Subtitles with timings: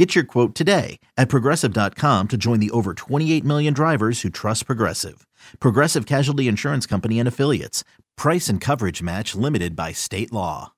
[0.00, 4.64] Get your quote today at progressive.com to join the over 28 million drivers who trust
[4.64, 5.26] Progressive.
[5.60, 7.84] Progressive Casualty Insurance Company and Affiliates.
[8.16, 10.72] Price and coverage match limited by state law.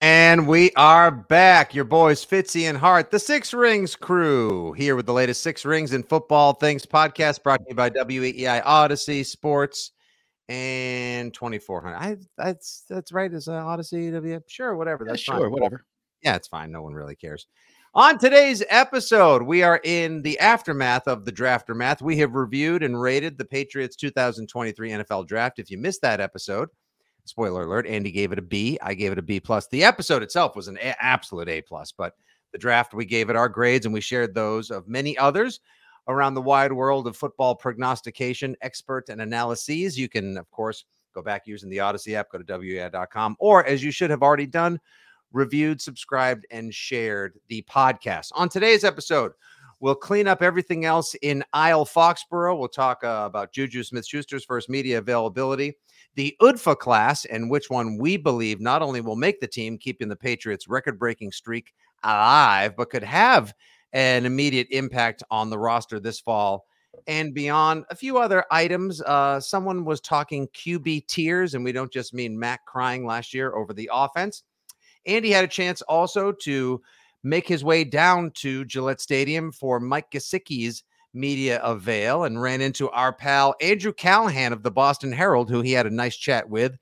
[0.00, 1.72] And we are back.
[1.72, 5.92] Your boys Fitzy and Hart, the Six Rings crew, here with the latest Six Rings
[5.92, 9.92] in Football Things podcast brought to you by WEEI Audacy Sports
[10.50, 11.96] and 2400.
[11.96, 13.32] I that's that's right.
[13.32, 14.40] Is uh, Audacy W?
[14.48, 15.04] Sure, whatever.
[15.04, 15.42] That's yeah, fine.
[15.42, 15.84] sure, whatever.
[16.22, 16.72] Yeah, it's fine.
[16.72, 17.46] No one really cares.
[17.94, 22.02] On today's episode, we are in the aftermath of the draftermath.
[22.02, 25.58] We have reviewed and rated the Patriots 2023 NFL draft.
[25.58, 26.68] If you missed that episode,
[27.24, 28.76] spoiler alert, Andy gave it a B.
[28.82, 29.68] I gave it a B plus.
[29.68, 32.14] The episode itself was an a- absolute A plus, but
[32.52, 35.60] the draft we gave it our grades and we shared those of many others
[36.08, 39.98] around the wide world of football prognostication, expert and analyses.
[39.98, 40.84] You can, of course,
[41.14, 44.46] go back using the Audacy app, go to WEI.com, or as you should have already
[44.46, 44.80] done,
[45.32, 48.30] reviewed, subscribed, and shared the podcast.
[48.34, 49.32] On today's episode,
[49.80, 52.58] we'll clean up everything else in Isle Foxborough.
[52.58, 55.74] We'll talk uh, about Juju Smith Schuster's first media availability,
[56.16, 60.08] the UDFA class, and which one we believe not only will make the team, keeping
[60.08, 63.54] the Patriots' record breaking streak alive, but could have
[63.92, 66.66] an immediate impact on the roster this fall
[67.06, 67.84] and beyond.
[67.90, 69.00] A few other items.
[69.02, 73.54] Uh, someone was talking QB tears, and we don't just mean Mac crying last year
[73.54, 74.42] over the offense.
[75.06, 76.80] Andy had a chance also to
[77.22, 82.88] make his way down to Gillette Stadium for Mike Gesicki's media avail and ran into
[82.90, 86.76] our pal Andrew Callahan of the Boston Herald, who he had a nice chat with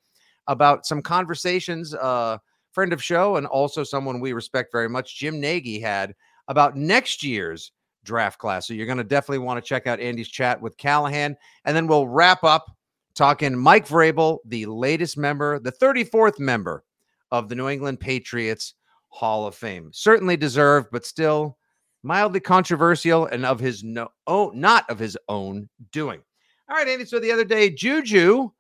[0.47, 2.39] about some conversations, uh,
[2.73, 6.15] friend of show, and also someone we respect very much, Jim Nagy had
[6.49, 7.73] about next year's
[8.05, 8.67] draft class.
[8.67, 11.37] So you're going to definitely want to check out Andy's chat with Callahan.
[11.65, 12.67] And then we'll wrap up
[13.15, 16.85] talking Mike Vrabel, the latest member, the 34th member
[17.31, 18.75] of the New England Patriots
[19.09, 19.91] Hall of Fame.
[19.93, 21.59] Certainly deserved, but still
[22.03, 26.21] mildly controversial and of his no oh, not of his own doing.
[26.69, 27.05] All right, Andy.
[27.05, 28.51] So the other day, Juju,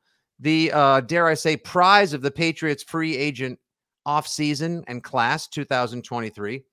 [0.41, 3.59] the uh, dare I say, prize of the Patriots free agent
[4.07, 6.65] offseason and class 2023,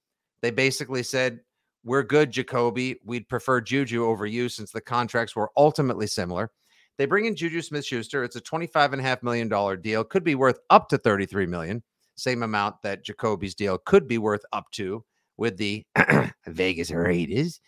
[0.45, 1.39] they basically said,
[1.83, 2.99] We're good, Jacoby.
[3.03, 6.51] We'd prefer Juju over you since the contracts were ultimately similar.
[6.99, 8.23] They bring in Juju Smith Schuster.
[8.23, 11.81] It's a $25.5 million deal, could be worth up to 33 million,
[12.15, 15.03] same amount that Jacoby's deal could be worth up to
[15.37, 15.83] with the
[16.47, 17.59] Vegas Raiders.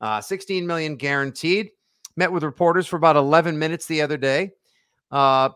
[0.00, 1.70] Uh, 16 million guaranteed.
[2.16, 4.52] Met with reporters for about 11 minutes the other day.
[5.10, 5.50] Uh,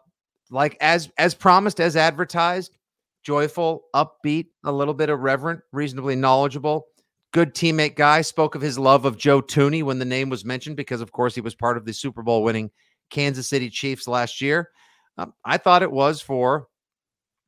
[0.51, 2.77] like as as promised, as advertised,
[3.25, 6.87] joyful, upbeat, a little bit irreverent, reasonably knowledgeable,
[7.33, 8.21] good teammate guy.
[8.21, 11.35] Spoke of his love of Joe Thuney when the name was mentioned, because of course
[11.35, 12.71] he was part of the Super Bowl winning
[13.11, 14.71] Kansas City Chiefs last year.
[15.19, 16.69] Um, I thought it was for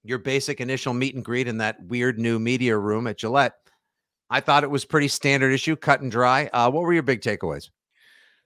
[0.05, 3.55] your basic initial meet and greet in that weird new media room at Gillette.
[4.31, 6.49] I thought it was pretty standard issue, cut and dry.
[6.53, 7.71] Uh, what were your big takeaways?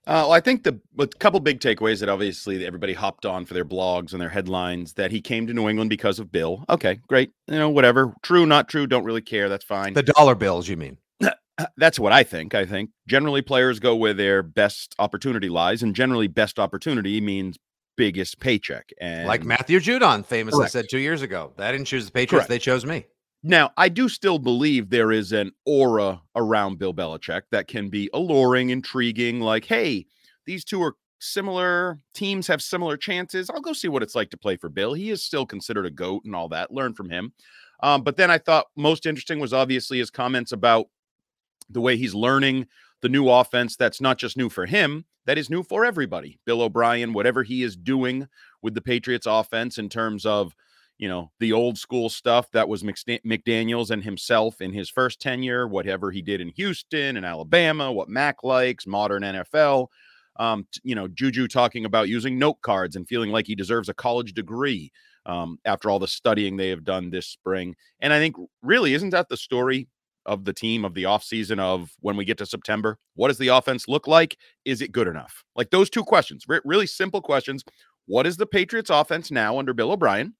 [0.06, 3.54] Uh, well, I think the a couple big takeaways that obviously everybody hopped on for
[3.54, 6.64] their blogs and their headlines that he came to New England because of Bill.
[6.70, 7.32] Okay, great.
[7.46, 8.14] You know, whatever.
[8.22, 8.86] True, not true.
[8.86, 9.48] Don't really care.
[9.48, 9.92] That's fine.
[9.92, 10.96] The dollar bills, you mean?
[11.76, 12.54] That's what I think.
[12.54, 17.58] I think generally players go where their best opportunity lies, and generally best opportunity means
[17.96, 18.90] biggest paycheck.
[18.98, 20.72] And like Matthew Judon famously Correct.
[20.72, 22.48] said two years ago, that didn't choose the Patriots; Correct.
[22.48, 23.04] they chose me.
[23.42, 28.10] Now, I do still believe there is an aura around Bill Belichick that can be
[28.12, 29.40] alluring, intriguing.
[29.40, 30.06] Like, hey,
[30.44, 31.98] these two are similar.
[32.12, 33.48] Teams have similar chances.
[33.48, 34.92] I'll go see what it's like to play for Bill.
[34.92, 36.70] He is still considered a goat and all that.
[36.70, 37.32] Learn from him.
[37.82, 40.88] Um, but then I thought most interesting was obviously his comments about
[41.70, 42.66] the way he's learning
[43.00, 46.38] the new offense that's not just new for him, that is new for everybody.
[46.44, 48.28] Bill O'Brien, whatever he is doing
[48.60, 50.54] with the Patriots offense in terms of,
[51.00, 55.66] you know, the old school stuff that was McDaniels and himself in his first tenure,
[55.66, 59.86] whatever he did in Houston and Alabama, what Mac likes, modern NFL.
[60.36, 63.94] Um, you know, Juju talking about using note cards and feeling like he deserves a
[63.94, 64.92] college degree
[65.24, 67.74] um, after all the studying they have done this spring.
[68.00, 69.88] And I think really, isn't that the story
[70.26, 72.98] of the team of the offseason of when we get to September?
[73.14, 74.36] What does the offense look like?
[74.66, 75.44] Is it good enough?
[75.56, 77.64] Like those two questions, re- really simple questions.
[78.04, 80.34] What is the Patriots offense now under Bill O'Brien?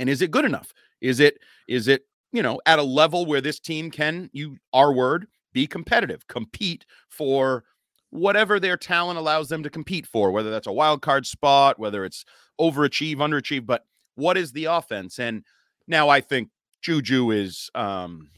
[0.00, 0.72] And is it good enough?
[1.02, 1.38] Is it
[1.68, 5.66] is it, you know, at a level where this team can you our word be
[5.66, 7.64] competitive, compete for
[8.08, 12.04] whatever their talent allows them to compete for, whether that's a wild card spot, whether
[12.04, 12.24] it's
[12.58, 15.18] overachieve, underachieve, but what is the offense?
[15.18, 15.44] And
[15.86, 16.48] now I think
[16.82, 18.30] Juju is um,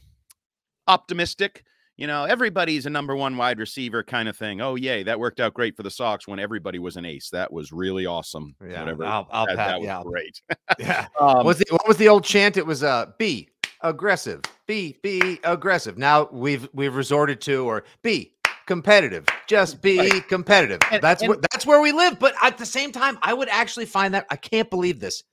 [0.87, 1.63] optimistic.
[2.03, 4.59] You know, everybody's a number one wide receiver kind of thing.
[4.59, 7.29] Oh, yay, that worked out great for the Sox when everybody was an ace.
[7.29, 8.57] That was really awesome.
[8.61, 9.05] Yeah, Whatever.
[9.05, 10.05] I'll, I'll that, pat that was out.
[10.05, 10.41] great.
[10.79, 11.07] Yeah.
[11.21, 12.57] Um, What's the, what was the old chant?
[12.57, 13.47] It was uh, be
[13.83, 15.97] aggressive, be be aggressive.
[15.97, 18.33] Now we've we've resorted to or be
[18.65, 20.27] competitive, just be Right.
[20.27, 20.79] competitive.
[20.91, 22.19] And- that's and- what that's where we live.
[22.19, 25.23] But at the same time, I would actually find that I can't believe this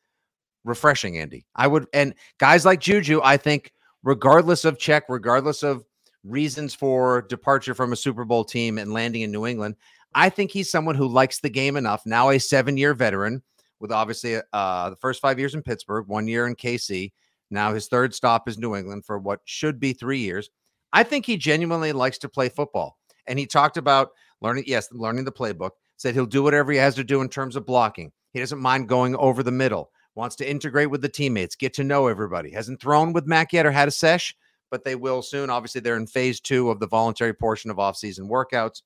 [0.65, 1.45] refreshing, Andy.
[1.57, 3.73] I would, and guys like Juju, I think,
[4.05, 5.83] regardless of check, regardless of
[6.25, 9.77] reasons for departure from a Super Bowl team and landing in New England,
[10.15, 12.05] I think he's someone who likes the game enough.
[12.05, 13.43] Now a seven-year veteran
[13.79, 17.13] with obviously uh, the first five years in Pittsburgh, one year in KC.
[17.51, 20.51] Now his third stop is New England for what should be three years.
[20.93, 22.99] I think he genuinely likes to play football.
[23.27, 26.95] And he talked about learning, yes, learning the playbook, said he'll do whatever he has
[26.97, 28.13] to do in terms of blocking.
[28.33, 31.85] He doesn't mind going over the middle, wants to integrate with the teammates, get to
[31.85, 32.51] know everybody.
[32.51, 34.35] Hasn't thrown with Mac yet or had a sesh,
[34.71, 35.51] but they will soon.
[35.51, 38.83] Obviously, they're in phase two of the voluntary portion of off-season workouts.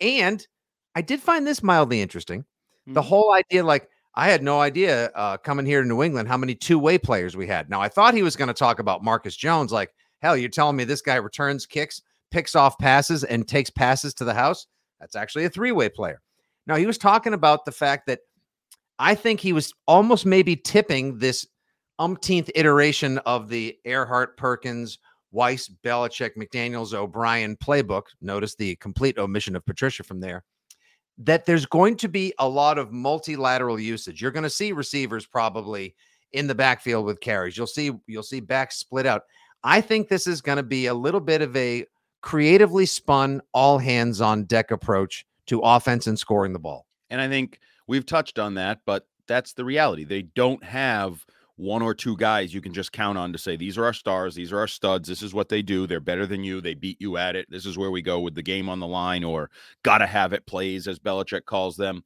[0.00, 0.46] And
[0.94, 2.44] I did find this mildly interesting.
[2.86, 3.04] The Mhm.
[3.04, 6.54] whole idea, like, I had no idea uh, coming here to New England how many
[6.54, 7.68] two way players we had.
[7.68, 9.72] Now, I thought he was going to talk about Marcus Jones.
[9.72, 14.14] Like, hell, you're telling me this guy returns kicks, picks off passes, and takes passes
[14.14, 14.66] to the house?
[15.00, 16.20] That's actually a three way player.
[16.66, 18.20] Now, he was talking about the fact that
[18.98, 21.46] I think he was almost maybe tipping this
[21.98, 24.98] umpteenth iteration of the Erhardt-Perkins,
[25.32, 28.04] Weiss, Belichick, McDaniels, O'Brien playbook.
[28.20, 30.44] Notice the complete omission of Patricia from there
[31.18, 34.20] that there's going to be a lot of multilateral usage.
[34.20, 35.94] You're going to see receivers probably
[36.32, 37.56] in the backfield with carries.
[37.56, 39.22] You'll see you'll see backs split out.
[39.62, 41.86] I think this is going to be a little bit of a
[42.20, 46.86] creatively spun all hands on deck approach to offense and scoring the ball.
[47.10, 50.04] And I think we've touched on that, but that's the reality.
[50.04, 51.24] They don't have
[51.56, 54.34] one or two guys you can just count on to say, these are our stars,
[54.34, 55.86] these are our studs, this is what they do.
[55.86, 57.46] They're better than you, they beat you at it.
[57.48, 59.50] This is where we go with the game on the line or
[59.84, 62.02] gotta have it plays, as Belichick calls them.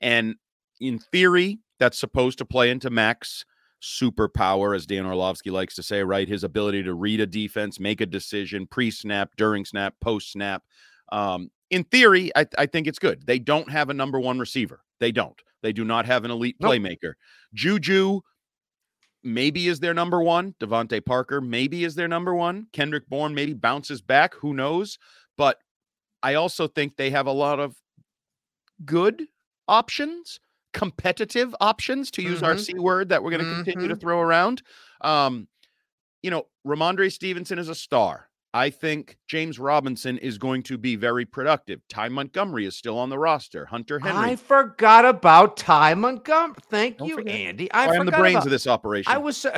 [0.00, 0.36] And
[0.80, 3.44] in theory, that's supposed to play into Mac's
[3.82, 6.28] superpower, as Dan Orlovsky likes to say, right?
[6.28, 10.62] His ability to read a defense, make a decision pre snap, during snap, post snap.
[11.10, 13.26] Um, in theory, I, I think it's good.
[13.26, 14.82] They don't have a number one receiver.
[15.00, 15.40] They don't.
[15.62, 16.72] They do not have an elite Nope.
[16.72, 17.14] playmaker.
[17.54, 18.20] Juju
[19.24, 20.54] maybe is their number one.
[20.60, 22.66] DeVante Parker maybe is their number one.
[22.72, 24.34] Kendrick Bourne maybe bounces back.
[24.34, 24.98] Who knows?
[25.36, 25.58] But
[26.22, 27.76] I also think they have a lot of
[28.84, 29.26] good
[29.68, 30.40] options,
[30.72, 32.60] competitive options, to use our Mhm.
[32.60, 34.62] C word that we're going to continue to throw around.
[35.00, 35.48] Um,
[36.22, 38.28] you know, Rhamondre Stevenson is a star.
[38.54, 41.80] I think James Robinson is going to be very productive.
[41.88, 43.64] Ty Montgomery is still on the roster.
[43.64, 44.32] Hunter Henry.
[44.32, 46.56] I forgot about Ty Montgomery.
[46.68, 47.34] Thank Don't you, forget.
[47.34, 47.72] Andy.
[47.72, 49.10] I I am the brains about- of this operation.
[49.10, 49.54] I was so-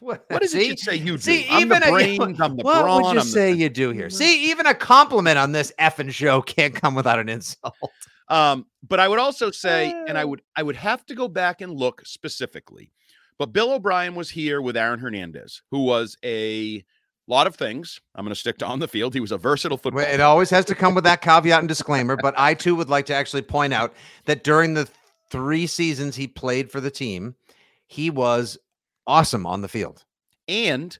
[0.00, 0.76] what does it See?
[0.76, 1.18] say you do?
[1.18, 3.52] See, I'm even the a- brains, I'm the what brawn, would you I'm the- say
[3.52, 4.08] you do here?
[4.08, 7.74] See, even a compliment on this effing show can't come without an insult.
[8.30, 10.26] Um, but I would also say, and I Uh.
[10.26, 12.92] would I would have to go back and look specifically.
[13.38, 16.84] But Bill O'Brien was here with Aaron Hernandez, who was a
[17.28, 18.00] lot of things.
[18.14, 19.14] I'm going to stick to on the field.
[19.14, 20.02] He was a versatile football.
[20.02, 22.16] It always has to come with that caveat and disclaimer.
[22.16, 23.94] But I too would like to actually point out
[24.24, 24.88] that during the
[25.30, 27.34] three seasons he played for the team,
[27.86, 28.58] he was
[29.06, 30.04] awesome on the field.
[30.48, 30.98] and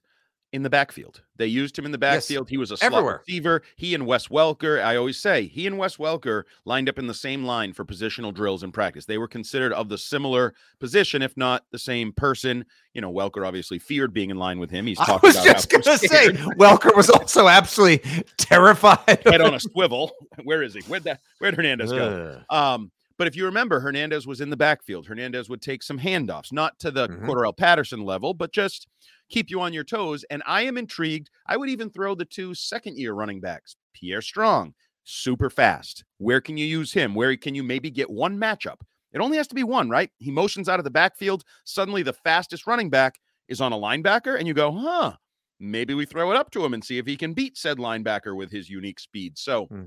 [0.52, 1.21] in the backfield.
[1.37, 2.49] They used him in the Yes, backfield.
[2.49, 3.23] He was a slot everywhere.
[3.26, 3.62] receiver.
[3.76, 7.12] He and Wes Welker, I always say, he and Wes Welker lined up in the
[7.14, 9.05] same line for positional drills in practice.
[9.05, 12.64] They were considered of the similar position, if not the same person.
[12.95, 14.87] You know, Welker obviously feared being in line with him.
[14.87, 16.28] He's I was about just going to say.
[16.59, 19.21] Welker was also absolutely terrified.
[19.26, 20.12] head on a swivel.
[20.45, 20.81] Where is he?
[20.88, 22.43] Where'd that where'd Hernandez go?
[22.50, 22.57] Ugh.
[22.57, 25.06] Um, but if you remember, Hernandez was in the backfield.
[25.06, 27.26] Hernandez would take some handoffs, not to the Mhm.
[27.26, 28.88] Cordarrelle Patterson level, but just
[29.28, 30.25] keep you on your toes.
[30.30, 31.30] And I am intrigued.
[31.46, 36.04] I would even throw the two second year running backs, Pierre Strong, super fast.
[36.18, 37.14] Where can you use him?
[37.14, 38.80] Where can you maybe get one matchup?
[39.12, 40.10] It only has to be one, right?
[40.18, 41.44] He motions out of the backfield.
[41.64, 45.16] Suddenly, the fastest running back is on a linebacker, and you go, huh,
[45.58, 48.37] maybe we throw it up to him and see if he can beat said linebacker
[48.37, 49.38] with his unique speed.
[49.38, 49.87] So Hmm.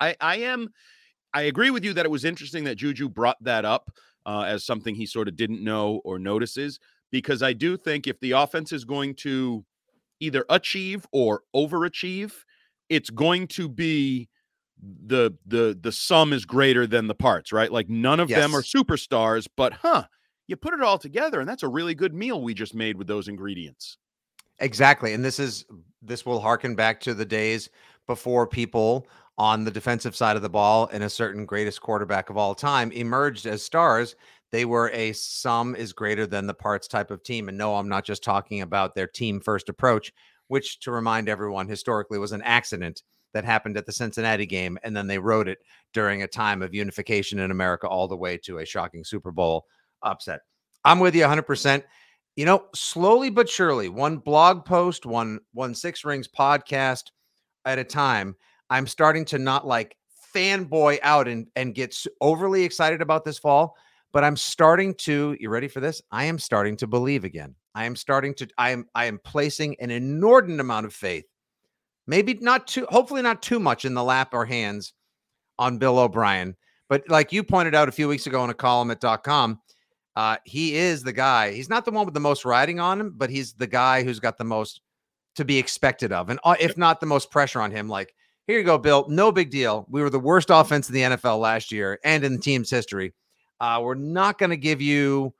[0.00, 0.68] I, I am,
[1.34, 3.90] I agree with you that it was interesting that Juju brought that up
[4.26, 6.78] uh, as something he sort of didn't know or notices,
[7.10, 9.64] because I do think if the offense is going to
[10.20, 12.32] either achieve or overachieve,
[12.88, 14.28] it's going to be
[14.82, 17.70] the the the sum is greater than the parts, right?
[17.70, 20.04] Like none of them are superstars, but huh,
[20.48, 23.06] you put it all together and that's a really good meal we just made with
[23.06, 23.96] those ingredients.
[24.58, 25.12] Exactly.
[25.12, 25.64] And this is
[26.02, 27.70] this will harken back to the days
[28.06, 29.06] before people
[29.42, 32.92] on the defensive side of the ball and a certain greatest quarterback of all time
[32.92, 34.14] emerged as stars.
[34.52, 37.48] They were a sum is greater than the parts type of team.
[37.48, 40.12] And no, I'm not just talking about their team first approach,
[40.46, 43.02] which to remind everyone historically was an accident
[43.34, 44.78] that happened at the Cincinnati game.
[44.84, 45.58] And then they wrote it
[45.92, 49.66] during a time of unification in America all the way to a shocking Super Bowl
[50.04, 50.42] upset.
[50.84, 51.82] I'm with you 100%.
[52.36, 57.06] You know, slowly but surely, one blog post, one one six rings podcast
[57.64, 58.36] at a time,
[58.72, 59.96] I'm starting to not like
[60.34, 63.76] fanboy out and and get overly excited about this fall,
[64.12, 66.00] but I'm starting to, you ready for this?
[66.10, 67.54] I am starting to believe again.
[67.74, 71.26] I am starting to I am I am placing an inordinate amount of faith.
[72.06, 74.94] Maybe not too hopefully not too much in the lap or hands
[75.58, 76.56] on Bill O'Brien,
[76.88, 79.60] but like you pointed out a few weeks ago in a column at .com,
[80.16, 81.52] uh, he is the guy.
[81.52, 84.18] He's not the one with the most riding on him, but he's the guy who's
[84.18, 84.80] got the most
[85.36, 87.88] to be expected of, and uh, if not the most pressure on him.
[87.88, 88.14] Like,
[88.46, 89.06] here you go, Bill.
[89.08, 89.86] No big deal.
[89.88, 93.14] We were the worst offense in the NFL last year and in the team's history.
[93.60, 95.32] Uh, we're not going to give you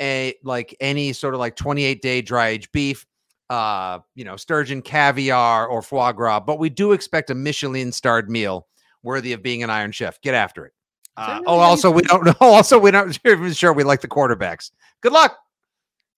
[0.00, 3.06] a like any sort of like 28 day dry age beef,
[3.50, 8.28] uh, you know, sturgeon caviar or foie gras, but we do expect a Michelin starred
[8.28, 8.66] meal
[9.02, 10.20] worthy of being an Iron Chef.
[10.20, 10.72] Get after it.
[11.16, 12.34] Uh, oh, also we don't know.
[12.40, 14.70] Also, we don't even sure we like the quarterbacks.
[15.00, 15.36] Good luck.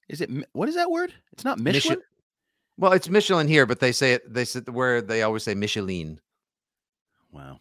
[0.08, 1.12] Is it what is that word?
[1.32, 2.00] It's not Michelin.
[2.76, 4.32] Well, it's Michelin here, but they say it.
[4.32, 6.20] They said where they always say Michelin.
[7.34, 7.60] Wow.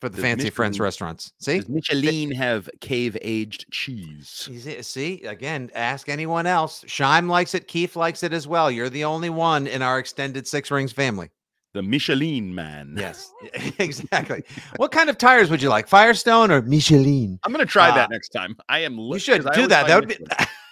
[0.00, 1.32] For the Does fancy Michelin, French restaurants.
[1.38, 4.48] See, Does Michelin have cave aged cheese?
[4.82, 6.84] See, again, ask anyone else.
[6.86, 7.68] Shime likes it.
[7.68, 8.70] Keith likes it as well.
[8.70, 11.30] You're the only one in our extended Six Rings family
[11.74, 12.94] the Michelin man.
[12.96, 13.32] Yes,
[13.78, 14.44] exactly.
[14.76, 17.38] what kind of tires would you like, Firestone or Michelin?
[17.42, 18.56] I'm going to try uh, that next time.
[18.68, 18.96] I am.
[18.96, 19.86] You should do that.
[19.86, 20.16] That would be.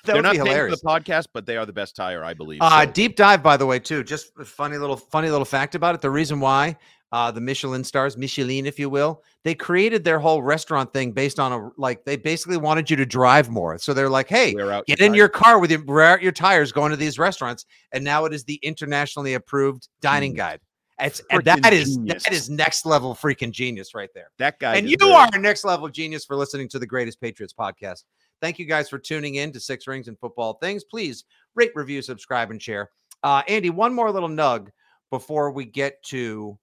[0.04, 0.80] That They're would not be hilarious.
[0.80, 2.60] the podcast, but they are the best tire, I believe.
[2.60, 2.90] Uh, so.
[2.90, 4.02] Deep dive, by the way, too.
[4.02, 6.00] Just a funny little, funny little fact about it.
[6.00, 6.76] The reason why
[7.12, 11.38] uh, the Michelin stars, Michelin, if you will, they created their whole restaurant thing based
[11.38, 13.76] on a like they basically wanted you to drive more.
[13.78, 14.54] So they're like, hey,
[14.86, 18.02] get in your car with your wear out your tires going to these restaurants, and
[18.02, 20.38] now it is the internationally approved dining mm.
[20.38, 20.60] guide.
[20.98, 24.30] It's that is that is next level freaking genius right there.
[24.38, 28.04] That guy, and you are next level genius for listening to the Greatest Patriots podcast.
[28.40, 30.82] Thank you guys for tuning in to Six Rings and Football Things.
[30.84, 32.90] Please rate, review, subscribe, and share.
[33.22, 34.68] Uh, Andy, one more little nug
[35.10, 36.58] before we get to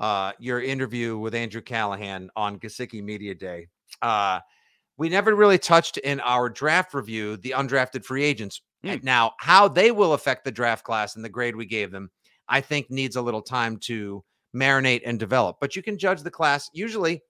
[0.00, 3.68] uh, your interview with Andrew Callahan on Gesicki Media Day.
[4.02, 4.40] Uh,
[4.96, 8.62] we never really touched in our draft review the undrafted free agents.
[8.84, 9.02] Mm.
[9.02, 12.10] Now, how they will affect the draft class and the grade we gave them
[12.48, 14.24] I think needs a little time to
[14.54, 15.56] marinate and develop.
[15.60, 17.22] But you can judge the class usually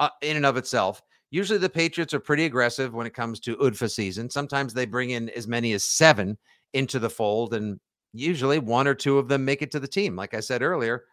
[0.00, 1.02] uh, in and of itself.
[1.30, 4.30] Usually the Patriots are pretty aggressive when it comes to UDFA season.
[4.30, 6.38] Sometimes they bring in as many as seven
[6.72, 7.80] into the fold, and
[8.12, 10.14] usually one or two of them make it to the team.
[10.14, 11.04] Like I said earlier,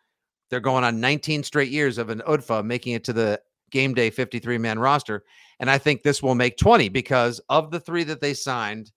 [0.51, 3.41] they're going on 19 straight years of an UDFA making it to the
[3.71, 5.23] game day 53 man roster.
[5.59, 8.91] And I think this will make 20 because of the three that they signed,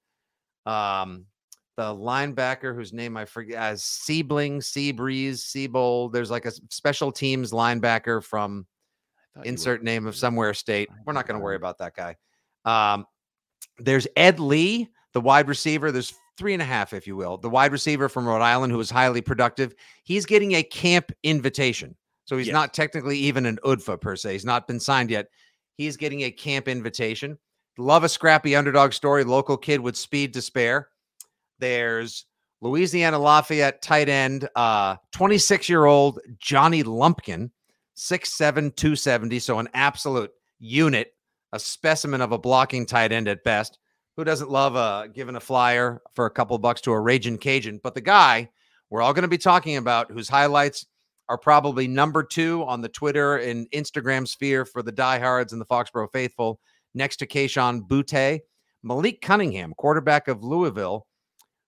[0.67, 1.27] um,
[1.77, 6.13] the linebacker whose name I forget as Siebling, Seabreeze, Seabold.
[6.13, 8.67] There's like a special teams linebacker from
[9.45, 10.89] insert name of somewhere state.
[11.07, 12.17] We're not going to worry about that guy.
[12.65, 13.07] Um,
[13.79, 15.93] there's Ed Lee, the wide receiver.
[15.93, 18.81] There's three and a half, if you will, the wide receiver from Rhode Island who
[18.81, 19.75] is highly productive.
[20.03, 21.95] He's getting a camp invitation.
[22.25, 22.55] So he's yes.
[22.55, 24.33] not technically even an UDFA per se.
[24.33, 25.29] He's not been signed yet.
[25.77, 27.39] He's getting a camp invitation.
[27.77, 29.25] Love a scrappy underdog story.
[29.25, 30.89] Local kid with speed to spare.
[31.59, 32.27] There's
[32.61, 34.49] Louisiana Lafayette tight end,
[35.13, 37.51] 26 uh, year old Johnny Lumpkin,
[37.97, 39.39] 6'7, 270.
[39.39, 41.15] So an absolute unit,
[41.53, 43.79] a specimen of a blocking tight end at best.
[44.17, 47.81] Who doesn't love uh, giving a flyer for a couple bucks to a raging Cajun?
[47.83, 48.49] But the guy
[48.91, 50.87] we're all going to be talking about, whose highlights
[51.29, 55.67] are probably number two on the Twitter and Instagram sphere for the diehards and the
[55.67, 56.61] Foxborough faithful,
[56.95, 58.41] next to Kayshon Boutte,
[58.83, 61.07] Malik Cunningham, quarterback of Louisville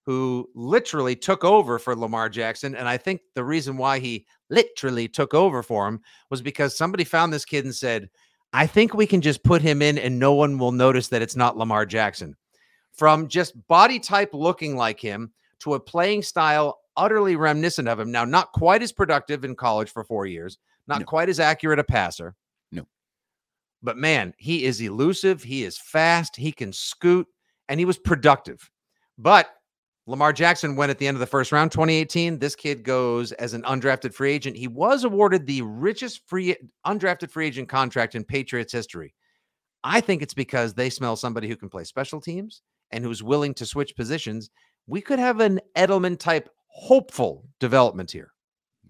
[0.07, 2.75] who literally took over for Lamar Jackson.
[2.75, 5.99] And I think the reason why he literally took over for him
[6.29, 8.09] was because somebody found this kid and said,
[8.53, 11.35] I think we can just put him in and no one will notice that it's
[11.35, 12.35] not Lamar Jackson.
[12.93, 18.11] From just body type looking like him to a playing style utterly reminiscent of him.
[18.11, 21.05] Now, not quite as productive in college for four years, not no.
[21.05, 22.35] quite as accurate a passer.
[22.71, 22.87] No.
[23.83, 25.43] But man, he is elusive.
[25.43, 26.35] He is fast.
[26.35, 27.27] He can scoot
[27.69, 28.69] and he was productive.
[29.17, 29.49] But
[30.09, 32.39] Lamar Jackson went at the end of the first round, 2018.
[32.39, 34.55] This kid goes as an undrafted free agent.
[34.55, 39.13] He was awarded the richest free undrafted free agent contract in Patriots history.
[39.83, 42.61] I think it's because they smell somebody who can play special teams
[42.91, 44.49] and who's willing to switch positions.
[44.87, 48.31] We could have an Edelman type hopeful development here.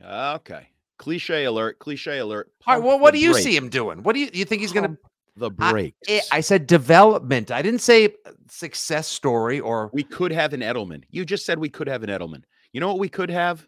[0.05, 0.69] Okay.
[0.99, 2.51] cliche alert, cliche alert.
[2.67, 4.03] All right, well, what do you see him doing?
[4.03, 4.97] What do you, you think he's going to?
[5.37, 5.97] The brakes.
[6.09, 7.51] I, I said development.
[7.51, 8.15] I didn't say
[8.49, 11.03] success story or we could have an Edelman.
[11.11, 12.43] You just said we could have an Edelman.
[12.73, 13.67] You know what we could have?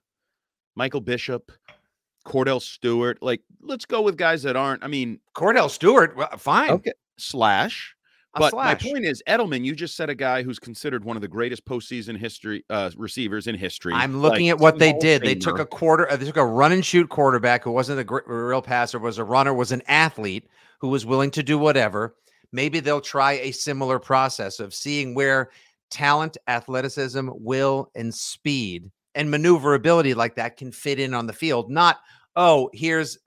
[0.76, 1.52] Michael Bishop,
[2.26, 3.22] Kordell Stewart.
[3.22, 4.84] Like, let's go with guys that aren't.
[4.84, 6.16] I mean, Kordell Stewart.
[6.16, 6.72] Well, fine.
[6.72, 7.96] okay, slash.
[8.36, 8.84] A But slash.
[8.84, 9.66] my point is, Edelman.
[9.66, 13.48] You just said a guy who's considered one of the greatest postseason history uh, receivers
[13.48, 13.94] in history.
[13.94, 15.22] I'm looking like, at what they did.
[15.22, 16.10] They took a quarter.
[16.10, 19.18] Uh, they took a run and shoot quarterback who wasn't a, a real passer, was
[19.18, 20.48] a runner, was an athlete
[20.80, 22.16] who was willing to do whatever.
[22.52, 25.52] Maybe they'll try a similar process of seeing where
[25.92, 31.70] talent, athleticism, will, and speed and maneuverability like that can fit in on the field.
[31.70, 32.00] Not
[32.36, 33.18] oh, here's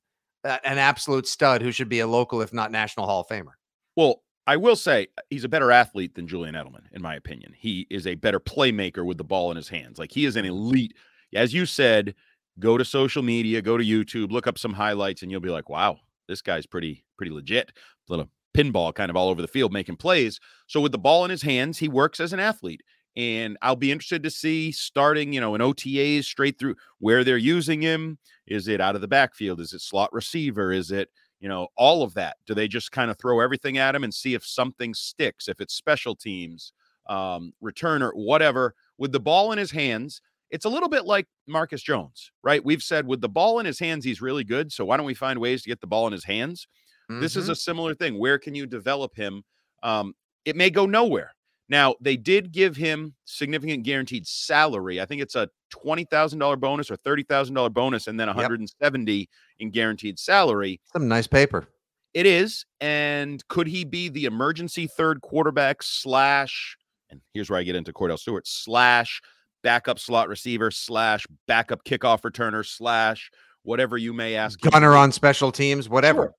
[0.44, 3.52] an absolute stud who should be a local, if not national Hall of Famer.
[3.94, 7.52] Well, I will say uh, he's a better athlete than Julian Edelman, in my opinion.
[7.56, 9.98] He is a better playmaker with the ball in his hands.
[9.98, 10.94] Like he is an elite.
[11.34, 12.14] As you said,
[12.58, 15.68] go to social media, go to YouTube, look up some highlights, and you'll be like,
[15.68, 17.72] wow, this guy's pretty, pretty legit.
[18.08, 20.38] Little pinball kind of all over the field making plays.
[20.66, 22.82] So with the ball in his hands, he works as an athlete.
[23.14, 27.36] And I'll be interested to see starting, you know, in OTAs straight through where they're
[27.36, 28.18] using him.
[28.46, 29.60] Is it out of the backfield?
[29.60, 30.72] Is it slot receiver?
[30.72, 31.10] Is it
[31.42, 32.36] you know, all of that.
[32.46, 35.60] Do they just kind of throw everything at him and see if something sticks, if
[35.60, 36.72] it's special teams,
[37.08, 38.76] um, returner, whatever?
[38.96, 40.22] With the ball in his hands,
[40.52, 42.64] it's a little bit like Marcus Jones, right?
[42.64, 44.70] We've said with the ball in his hands, he's really good.
[44.70, 46.68] So why don't we find ways to get the ball in his hands?
[47.08, 47.52] This is Mhm.
[47.52, 48.18] a similar thing.
[48.18, 49.42] Where can you develop him?
[49.82, 51.34] Um, it may go nowhere.
[51.68, 55.00] Now, they did give him significant guaranteed salary.
[55.00, 59.28] I think it's a $20,000 bonus or $30,000 bonus and then 170
[59.58, 60.80] in guaranteed salary.
[60.92, 61.66] some nice paper.
[62.14, 62.66] It is.
[62.80, 66.76] And could he be the emergency third quarterback slash,
[67.10, 69.20] and here's where I get into Kordell Stewart, slash
[69.62, 73.30] backup slot receiver slash backup kickoff returner slash
[73.62, 74.60] whatever you may ask.
[74.60, 76.22] Gunner on special teams, whatever.
[76.22, 76.34] Sure.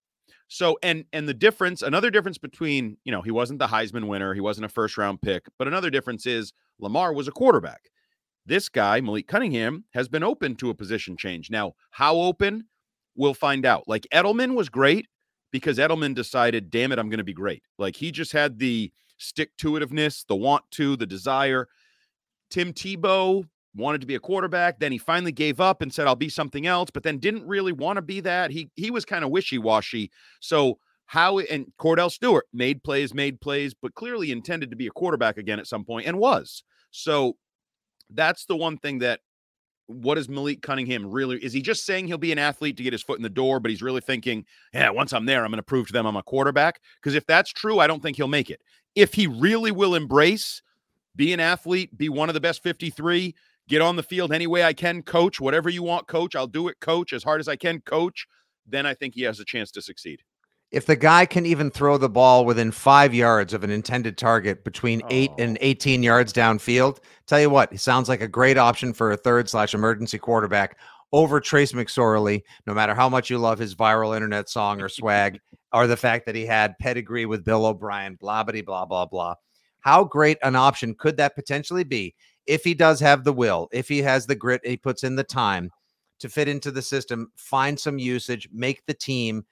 [0.49, 4.33] So and and the difference, another difference between, you know, he wasn't the Heisman winner,
[4.33, 7.81] he wasn't a first round pick, but another difference is Lamar was a quarterback.
[8.45, 11.49] This guy, Malik Cunningham, has been open to a position change.
[11.49, 12.65] Now, how open?
[13.15, 13.87] We'll find out.
[13.87, 15.07] Like Edelman was great
[15.51, 17.63] because Edelman decided, damn it, I'm going to be great.
[17.77, 21.67] Like he just had the stick to itiveness, the want to, the desire.
[22.53, 23.43] Tim Tebow
[23.75, 24.77] wanted to be a quarterback.
[24.77, 27.71] Then he finally gave up and said, I'll be something else, but then didn't really
[27.71, 28.51] want to be that.
[28.51, 30.11] He he was kind of wishy-washy.
[30.39, 34.91] So how and Kordell Stewart made plays, made plays, but clearly intended to be a
[34.91, 36.63] quarterback again at some point and was.
[36.91, 37.37] So
[38.11, 39.21] that's the one thing that
[39.87, 41.43] what is Malik Cunningham really?
[41.43, 43.59] Is he just saying he'll be an athlete to get his foot in the door,
[43.59, 46.15] but he's really thinking, yeah, once I'm there, I'm going to prove to them I'm
[46.15, 46.79] a quarterback?
[47.01, 48.61] Because if that's true, I don't think he'll make it.
[48.93, 50.61] If he really will embrace,
[51.15, 53.35] be an athlete, be one of the best 53,
[53.67, 56.67] get on the field any way I can, coach, whatever you want, coach, I'll do
[56.67, 58.27] it, coach, as hard as I can, coach,
[58.65, 60.21] then I think he has a chance to succeed.
[60.71, 64.63] If the guy can even throw the ball within five yards of an intended target
[64.63, 65.43] between eight oh.
[65.43, 65.65] and Oh.
[65.65, 66.97] 18 yards downfield,
[67.27, 70.77] tell you what, he sounds like a great option for a third slash emergency quarterback
[71.11, 75.39] over Trace McSorley, no matter how much you love his viral internet song or swag,
[75.71, 79.35] or the fact that he had pedigree with Bill O'Brien, blah, blah, blah, blah, blah.
[79.83, 82.15] How great an option could that potentially be
[82.45, 85.23] if he does have the will, if he has the grit, he puts in the
[85.23, 85.71] time
[86.19, 89.45] to fit into the system, find some usage, make the team.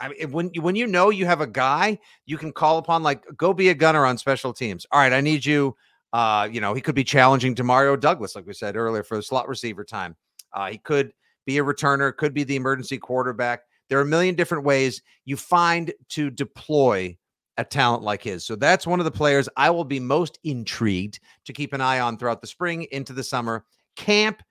[0.00, 3.02] I mean, when you- when you know you have a guy you can call upon,
[3.02, 4.86] like go be a gunner on special teams.
[4.92, 5.76] All right, I need you.
[6.12, 9.16] Uh, you know, he could be challenging to Mario Douglas, like we said earlier, for
[9.16, 10.16] the slot receiver time.
[10.52, 11.12] Uh, he could
[11.46, 13.62] be a returner, could be the emergency quarterback.
[13.88, 17.16] There are a million different ways you find to deploy
[17.58, 18.44] a talent like his.
[18.44, 22.00] So that's one of the players I will be most intrigued to keep an eye
[22.00, 23.64] on throughout the spring into the summer
[23.96, 24.42] camp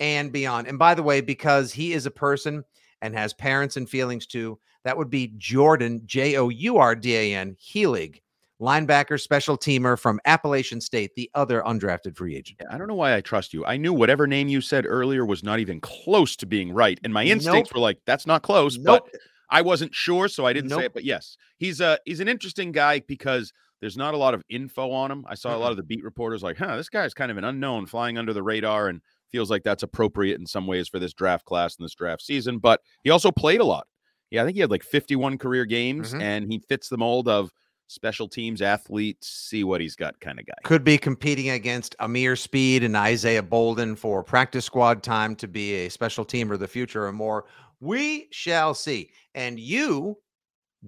[0.00, 0.66] and beyond.
[0.66, 2.64] And by the way, because he is a person
[3.02, 7.16] and has parents and feelings too, that would be Jourdan J O U R D
[7.16, 8.20] A N Heilig,
[8.60, 12.60] linebacker, special teamer from Appalachian State, the other undrafted free agent.
[12.70, 13.64] I don't know why I trust you.
[13.64, 16.98] I knew whatever name you said earlier was not even close to being right.
[17.04, 17.76] And my instincts Nope.
[17.76, 18.76] were like, that's not close.
[18.76, 19.08] Nope.
[19.12, 19.20] But
[19.50, 20.84] I wasn't sure, so I didn't say Nope.
[20.86, 20.94] it.
[20.94, 24.90] But yes, he's a he's an interesting guy because there's not a lot of info
[24.90, 25.24] on him.
[25.28, 27.44] I saw a lot of the beat reporters like, huh, this guy's kind of an
[27.44, 31.12] unknown flying under the radar and feels like that's appropriate in some ways for this
[31.12, 32.58] draft class and this draft season.
[32.58, 33.86] But he also played a lot.
[34.30, 36.22] Yeah, I think he had like 51 career games Mhm.
[36.22, 37.50] and he fits the mold of
[37.88, 40.54] special teams athletes, see what he's got kind of guy.
[40.64, 45.74] Could be competing against Ameer Speed and Isaiah Bolden for practice squad time to be
[45.74, 47.44] a special teamer of the future or more.
[47.80, 49.10] We shall see.
[49.34, 50.18] And you,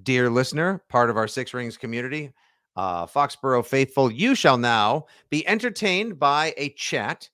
[0.03, 2.33] dear listener, part of our Six Rings community,
[2.77, 7.29] uh, Foxborough faithful, you shall now be entertained by a chat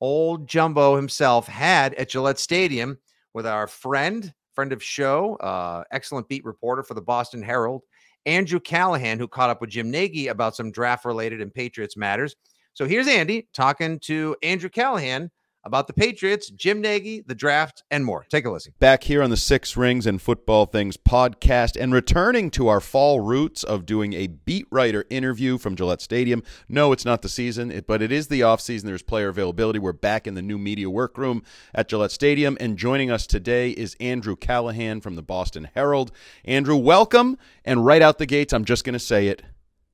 [0.00, 2.98] old Jumbo himself had at Gillette Stadium
[3.34, 7.82] with our friend, friend of show, uh, excellent beat reporter for the Boston Herald,
[8.26, 12.36] Andrew Callahan, who caught up with Jim Nagy about some draft related and Patriots matters.
[12.74, 15.30] So here's Andy talking to Andrew Callahan
[15.64, 18.26] about the Patriots, Jim Nagy, the draft, and more.
[18.30, 18.74] Take a listen.
[18.78, 23.20] Back here on the Six Rings and Football Things podcast and returning to our fall
[23.20, 26.42] roots of doing a beat writer interview from Gillette Stadium.
[26.68, 28.84] No, it's not the season, but it is the offseason.
[28.84, 29.78] There's player availability.
[29.78, 31.42] We're back in the new media workroom
[31.74, 32.56] at Gillette Stadium.
[32.60, 36.12] And joining us today is Andrew Callahan from the Boston Herald.
[36.44, 37.38] Andrew, welcome.
[37.64, 39.42] And right out the gates, I'm just going to say it.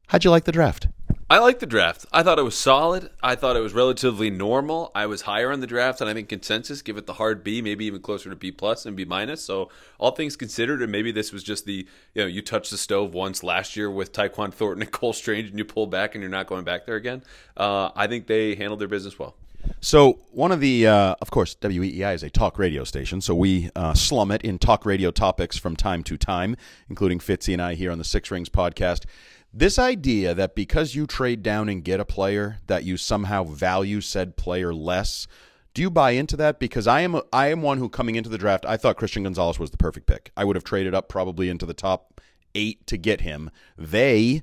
[0.08, 0.88] How'd you like the draft?
[1.30, 2.06] I like the draft.
[2.10, 3.10] I thought it was solid.
[3.22, 4.90] I thought it was relatively normal.
[4.94, 7.60] I was higher on the draft, and I think consensus give it the hard B,
[7.60, 9.44] maybe even closer to B plus and B minus.
[9.44, 12.78] So all things considered, and maybe this was just the you know you touched the
[12.78, 16.22] stove once last year with Tyquan Thornton and Cole Strange, and you pull back, and
[16.22, 17.22] you're not going back there again.
[17.58, 19.34] Uh, I think they handled their business well.
[19.80, 23.68] So one of the, uh, of course, WEEI is a talk radio station, so we
[23.76, 26.56] uh, slum it in talk radio topics from time to time,
[26.88, 29.04] including Fitzy and I here on the Six Rings podcast.
[29.52, 34.00] This idea that because you trade down and get a player, that you somehow value
[34.00, 35.26] said player less.
[35.72, 36.58] Do you buy into that?
[36.58, 39.58] Because I am I am one who coming into the draft, I thought Christian Gonzalez
[39.58, 40.32] was the perfect pick.
[40.36, 42.20] I would have traded up probably into the top
[42.54, 43.50] eight to get him.
[43.76, 44.42] They,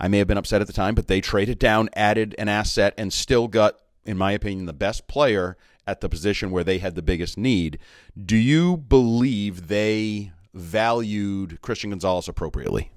[0.00, 2.94] I may have been upset at the time, but they traded down, added an asset,
[2.96, 6.94] and still got, in my opinion, the best player at the position where they had
[6.94, 7.78] the biggest need.
[8.24, 12.90] Do you believe they valued Christian Gonzalez appropriately?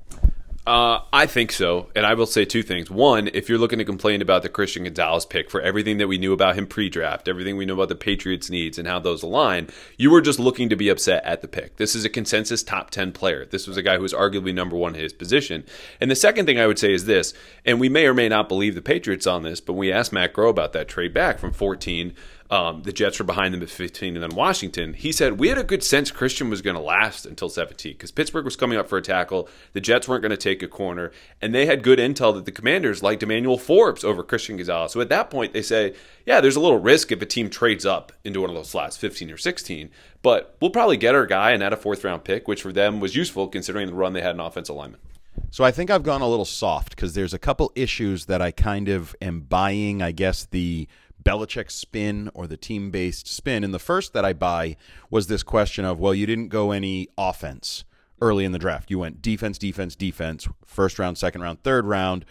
[0.69, 1.89] Uh, I think so.
[1.95, 2.91] And I will say two things.
[2.91, 6.19] One, if you're looking to complain about the Christian Gonzalez pick for everything that we
[6.19, 9.23] knew about him pre draft, everything we know about the Patriots' needs and how those
[9.23, 11.77] align, you were just looking to be upset at the pick.
[11.77, 13.45] This is a consensus top 10 player.
[13.45, 15.65] This was a guy who was arguably number one in his position.
[15.99, 17.34] And the second thing I would say is this,
[17.65, 20.36] and we may or may not believe the Patriots on this, but we asked Matt
[20.36, 22.13] Groh about that trade back from 14
[22.51, 24.95] um, the Jets were behind them at 15 and then Washington.
[24.95, 28.12] He said, We had a good sense Christian was going to last until 17 because
[28.12, 29.47] Pittsburgh was coming up for a tackle.
[29.73, 31.12] The Jets weren't going to take a corner.
[31.41, 34.91] And they had good intel that the commanders liked Emmanuel Forbes over Christian Gonzalez.
[34.93, 35.93] So at that point, they say,
[36.25, 38.97] Yeah, there's a little risk if a team trades up into one of those slots,
[38.97, 39.91] 15 or 16.
[40.23, 42.99] But we'll probably get our guy and add a fourth round pick, which for them
[42.99, 45.03] was useful considering the run they had in offensive alignment.
[45.51, 48.51] So I think I've gone a little soft because there's a couple issues that I
[48.51, 50.88] kind of am buying, I guess, the
[51.23, 53.63] Belichick spin or the team based spin.
[53.63, 54.77] And the first that I buy
[55.10, 57.84] was this question of, well, you didn't go any offense
[58.21, 58.89] early in the draft.
[58.89, 62.25] You went defense, defense, defense, first round, second round, third round.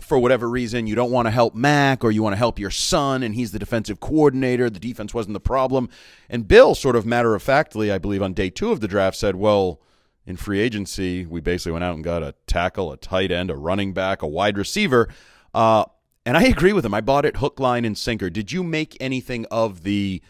[0.00, 2.70] For whatever reason, you don't want to help Mac or you want to help your
[2.70, 4.70] son, and he's the defensive coordinator.
[4.70, 5.88] The defense wasn't the problem.
[6.28, 9.16] And Bill, sort of matter of factly, I believe on day two of the draft,
[9.16, 9.80] said, well,
[10.24, 13.56] in free agency, we basically went out and got a tackle, a tight end, a
[13.56, 15.08] running back, a wide receiver.
[15.52, 15.86] Uh,
[16.28, 16.92] and I agree with him.
[16.92, 18.28] I bought it hook, line, and sinker.
[18.28, 20.20] Did you make anything of the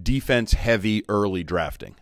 [0.00, 1.94] defense heavy early drafting?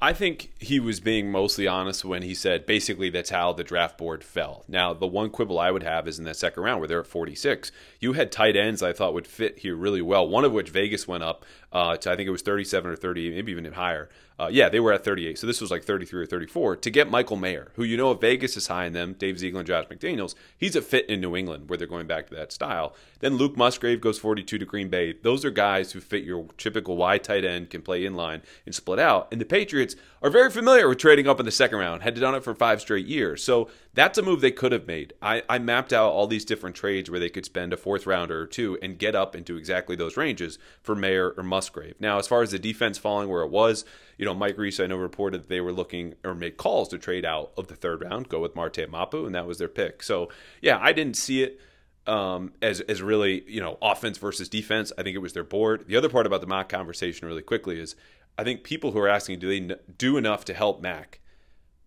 [0.00, 3.98] I think he was being mostly honest when he said basically that's how the draft
[3.98, 4.64] board fell.
[4.68, 7.06] Now, the one quibble I would have is in that second round where they're at
[7.06, 7.70] 46.
[8.00, 11.06] You had tight ends I thought would fit here really well, one of which Vegas
[11.06, 14.08] went up uh, to, I think it was 37 or 30, maybe even higher.
[14.38, 15.38] Uh, yeah, they were at 38.
[15.38, 18.20] So this was like 33 or 34 to get Michael Mayer, who you know if
[18.20, 21.36] Vegas is high in them, Dave Ziegler and Josh McDaniels, he's a fit in New
[21.36, 22.94] England where they're going back to that style.
[23.24, 25.14] Then Luke Musgrave goes 42 to Green Bay.
[25.14, 28.74] Those are guys who fit your typical wide tight end, can play in line and
[28.74, 29.28] split out.
[29.32, 32.34] And the Patriots are very familiar with trading up in the second round, had done
[32.34, 33.42] it for five straight years.
[33.42, 35.14] So that's a move they could have made.
[35.22, 38.42] I, I mapped out all these different trades where they could spend a fourth rounder
[38.42, 41.94] or two and get up into exactly those ranges for Mayer or Musgrave.
[41.98, 43.86] Now, as far as the defense falling where it was,
[44.18, 46.98] you know, Mike Reiss, I know, reported that they were looking or made calls to
[46.98, 50.02] trade out of the third round, go with Marte Mapu, and that was their pick.
[50.02, 50.28] So,
[50.60, 51.58] yeah, I didn't see it
[52.06, 54.92] um, as as really you know offense versus defense.
[54.98, 55.84] I think it was their board.
[55.86, 57.96] The other part about the mock conversation, really quickly, is
[58.38, 61.20] I think people who are asking, do they do enough to help Mac?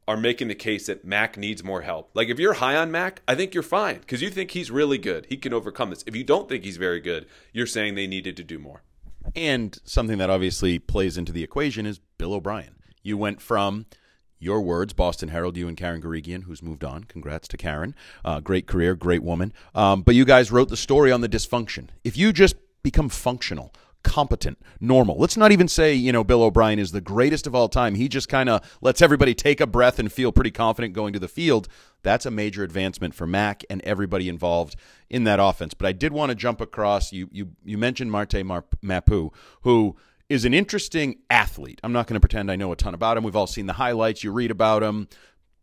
[0.09, 2.11] Are making the case that Mac needs more help.
[2.13, 4.97] Like if you're high on Mac, I think you're fine because you think he's really
[4.97, 5.25] good.
[5.27, 6.05] He can overcome this.
[6.07, 8.83] If you don't think he's very good, you're saying they needed to do more.
[9.35, 12.75] And something that obviously plays into the equation is Bill O'Brien.
[13.03, 13.85] You went from
[14.39, 17.05] your words, Boston Herald, you and Karen Guregian, who's moved on.
[17.05, 17.95] Congrats to Karen.
[18.23, 19.53] Uh, great career, great woman.
[19.73, 21.89] Um, but you guys wrote the story on the dysfunction.
[22.03, 23.73] If you just become functional,
[24.03, 25.17] competent, normal.
[25.17, 27.95] Let's not even say, you know, Bill O'Brien is the greatest of all time.
[27.95, 31.19] He just kind of lets everybody take a breath and feel pretty confident going to
[31.19, 31.67] the field.
[32.03, 34.77] That's a major advancement for Mac and everybody involved
[35.09, 35.73] in that offense.
[35.73, 37.11] But I did want to jump across.
[37.11, 39.97] You you you mentioned Marte Mar- Mapu, who
[40.29, 41.79] is an interesting athlete.
[41.83, 43.23] I'm not going to pretend I know a ton about him.
[43.23, 44.23] We've all seen the highlights.
[44.23, 45.07] You read about him.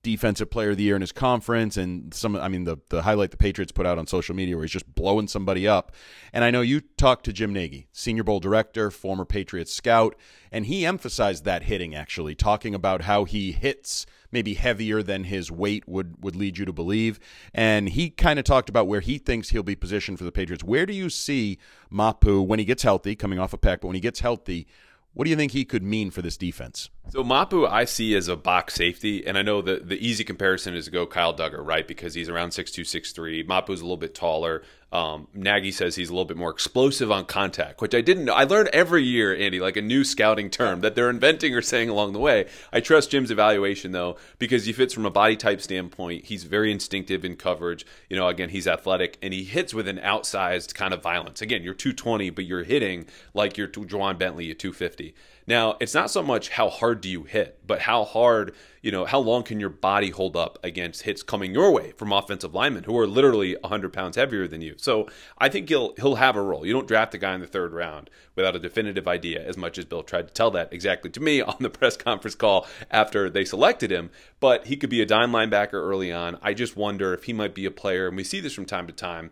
[0.05, 3.31] defensive player of the year in his conference and some I mean the the highlight
[3.33, 5.93] the Patriots put out on social media where he's just blowing somebody up.
[6.33, 10.15] And I know you talked to Jim Nagy, Senior Bowl director, former Patriots scout,
[10.53, 15.51] and he emphasized that hitting actually, talking about how he hits maybe heavier than his
[15.51, 17.19] weight would would lead you to believe.
[17.55, 20.63] And he kind of talked about where he thinks he'll be positioned for the Patriots.
[20.63, 23.95] Where do you see Mapu when he gets healthy, coming off a pack, but when
[23.95, 24.67] he gets healthy,
[25.15, 26.91] what do you think he could mean for this defense?
[27.11, 30.75] So Mapu, I see as a box safety, and I know the the easy comparison
[30.75, 31.87] is to go Kyle Dugger, right?
[31.87, 33.45] Because he's around six two, six three.
[33.45, 34.63] Mapu's a little bit taller.
[34.95, 38.33] Um, Nagy says he's a little bit more explosive on contact, which I didn't know.
[38.33, 41.89] I learned every year, Andy, like a new scouting term that they're inventing or saying
[41.89, 42.47] along the way.
[42.73, 46.27] I trust Jim's evaluation though, because he fits from a body type standpoint.
[46.27, 47.85] He's very instinctive in coverage.
[48.09, 51.43] You know, again, he's athletic and he hits with an outsized kind of violence.
[51.43, 55.13] Again, you're 220, but you're hitting like you're Ja'Whaun Bentley at 250.
[55.47, 59.05] Now, it's not so much how hard do you hit, but how hard, you know,
[59.05, 62.85] how long can your body hold up against hits coming your way from offensive linemen
[62.85, 64.75] who are literally 100 pounds heavier than you.
[64.79, 66.65] So I think he'll he'll have a role.
[66.65, 69.77] You don't draft a guy in the third round without a definitive idea, as much
[69.77, 73.29] as Bill tried to tell that exactly to me on the press conference call after
[73.29, 74.11] they selected him.
[74.41, 76.39] But he could be a dime linebacker early on.
[76.41, 78.87] I just wonder if he might be a player, and we see this from time
[78.87, 79.31] to time,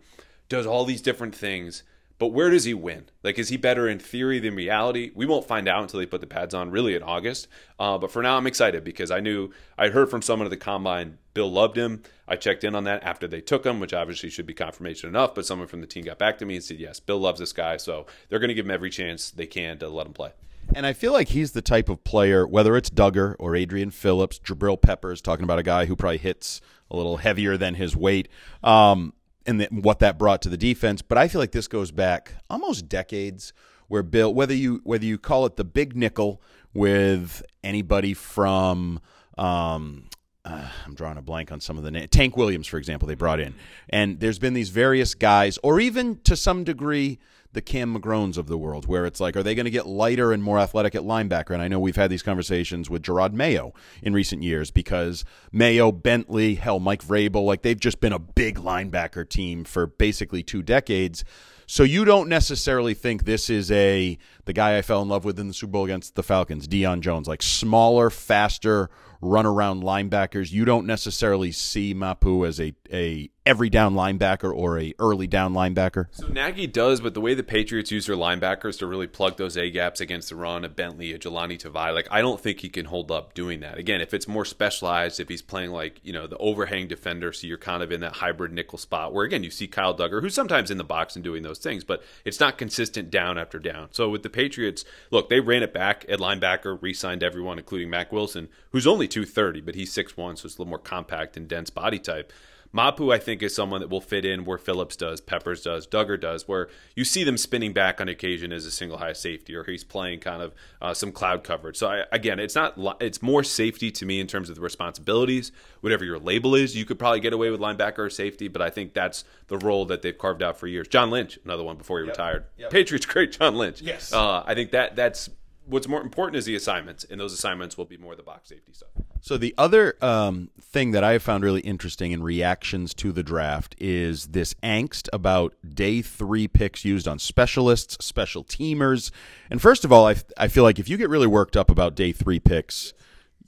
[0.50, 1.84] does all these different things
[2.22, 3.06] but where does he win?
[3.24, 5.10] Like, is he better in theory than reality?
[5.12, 7.48] We won't find out until they put the pads on, really, in August.
[7.80, 10.56] Uh, but for now, I'm excited because I knew I heard from someone at the
[10.56, 12.04] combine Bill loved him.
[12.28, 15.34] I checked in on that after they took him, which obviously should be confirmation enough.
[15.34, 17.52] But someone from the team got back to me and said, yes, Bill loves this
[17.52, 17.76] guy.
[17.76, 20.30] So they're going to give him every chance they can to let him play.
[20.76, 24.38] And I feel like he's the type of player, whether it's Dugger or Adrian Phillips,
[24.38, 28.28] Jabril Peppers, talking about a guy who probably hits a little heavier than his weight.
[28.62, 29.12] Um,
[29.46, 31.02] and what that brought to the defense.
[31.02, 33.52] But I feel like this goes back almost decades,
[33.88, 36.40] where Bill, whether you whether you call it the big nickel
[36.74, 39.00] with anybody from.
[39.38, 40.08] Um,
[40.44, 42.08] uh, I'm drawing a blank on some of the names.
[42.10, 43.54] Tank Williams, for example, they brought in,
[43.88, 47.20] and there's been these various guys, or even to some degree,
[47.52, 50.32] the Cam McGrones of the world, where it's like, are they going to get lighter
[50.32, 51.50] and more athletic at linebacker?
[51.50, 55.92] And I know we've had these conversations with Jerod Mayo in recent years because Mayo,
[55.92, 60.62] Bentley, hell, Mike Vrabel, like they've just been a big linebacker team for basically two
[60.62, 61.24] decades.
[61.66, 65.38] So you don't necessarily think this is a the guy I fell in love with
[65.38, 68.90] in the Super Bowl against the Falcons, Deion Jones, like smaller, faster,
[69.22, 70.52] run around linebackers.
[70.52, 75.52] You don't necessarily see Mapu as a, a every down linebacker or a early down
[75.54, 76.06] linebacker.
[76.12, 79.56] So Nagy does, but the way the Patriots use their linebackers to really plug those
[79.56, 82.68] A gaps against the run, a Bentley, a Jahlani Tavai, like I don't think he
[82.68, 83.78] can hold up doing that.
[83.78, 87.46] Again, if it's more specialized, if he's playing like you know the overhang defender, so
[87.46, 90.34] you're kind of in that hybrid nickel spot where again you see Kyle Dugger, who's
[90.34, 93.88] sometimes in the box and doing those things, but it's not consistent down after down.
[93.92, 98.10] So with the Patriots, look, they ran it back at linebacker, re-signed everyone, including Mack
[98.10, 101.70] Wilson, who's only 230, but he's 6'1, so it's a little more compact and dense
[101.70, 102.32] body type.
[102.72, 106.18] Mapu, I think, is someone that will fit in where Phillips does, Peppers does, Dugger
[106.18, 109.64] does, where you see them spinning back on occasion as a single high safety, or
[109.64, 111.76] he's playing kind of uh, some cloud coverage.
[111.76, 115.52] So I, again, it's not it's more safety to me in terms of the responsibilities.
[115.82, 118.70] Whatever your label is, you could probably get away with linebacker or safety, but I
[118.70, 120.88] think that's the role that they've carved out for years.
[120.88, 122.14] John Lynch, another one before he yep.
[122.14, 122.44] retired.
[122.56, 122.70] Yep.
[122.70, 123.82] Patriots great, John Lynch.
[123.82, 125.28] Yes, uh, I think that that's
[125.66, 128.72] what's more important is the assignments, and those assignments will be more the box safety
[128.72, 128.90] stuff.
[129.20, 133.74] So the other um, thing that I found really interesting in reactions to the draft
[133.78, 139.10] is this angst about day three picks used on specialists, special teamers,
[139.50, 141.94] and first of all, I, I feel like if you get really worked up about
[141.94, 142.92] day three picks.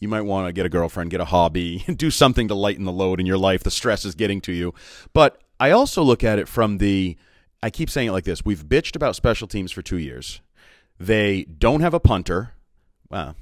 [0.01, 2.93] You might want to get a girlfriend, get a hobby, do something to lighten the
[2.93, 3.63] load in your life.
[3.63, 4.75] The stress is getting to you.
[5.15, 7.17] But I also look at it from the
[7.63, 8.45] I keep saying it like this.
[8.45, 10.43] We've bitched about special teams for two years.
[10.99, 12.53] They don't have a punter.
[13.11, 13.37] Well,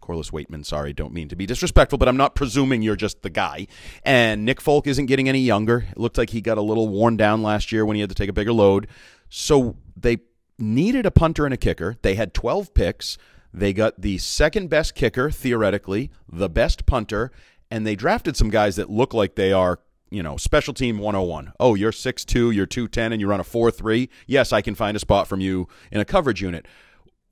[0.00, 3.30] Corliss Waitman, sorry, don't mean to be disrespectful, but I'm not presuming you're just the
[3.30, 3.66] guy.
[4.02, 5.86] And Nick Folk isn't getting any younger.
[5.90, 8.14] It looked like he got a little worn down last year when he had to
[8.14, 8.86] take a bigger load.
[9.30, 10.18] So they
[10.58, 11.96] needed a punter and a kicker.
[12.02, 13.16] They had 12 picks.
[13.52, 17.30] They got the second best kicker, theoretically, the best punter,
[17.70, 21.52] and they drafted some guys that look like they are you know, special team 101.
[21.58, 24.08] Oh, you're 6'2, you're 210, and you run a 4 3.
[24.28, 26.66] Yes, I can find a spot from you in a coverage unit.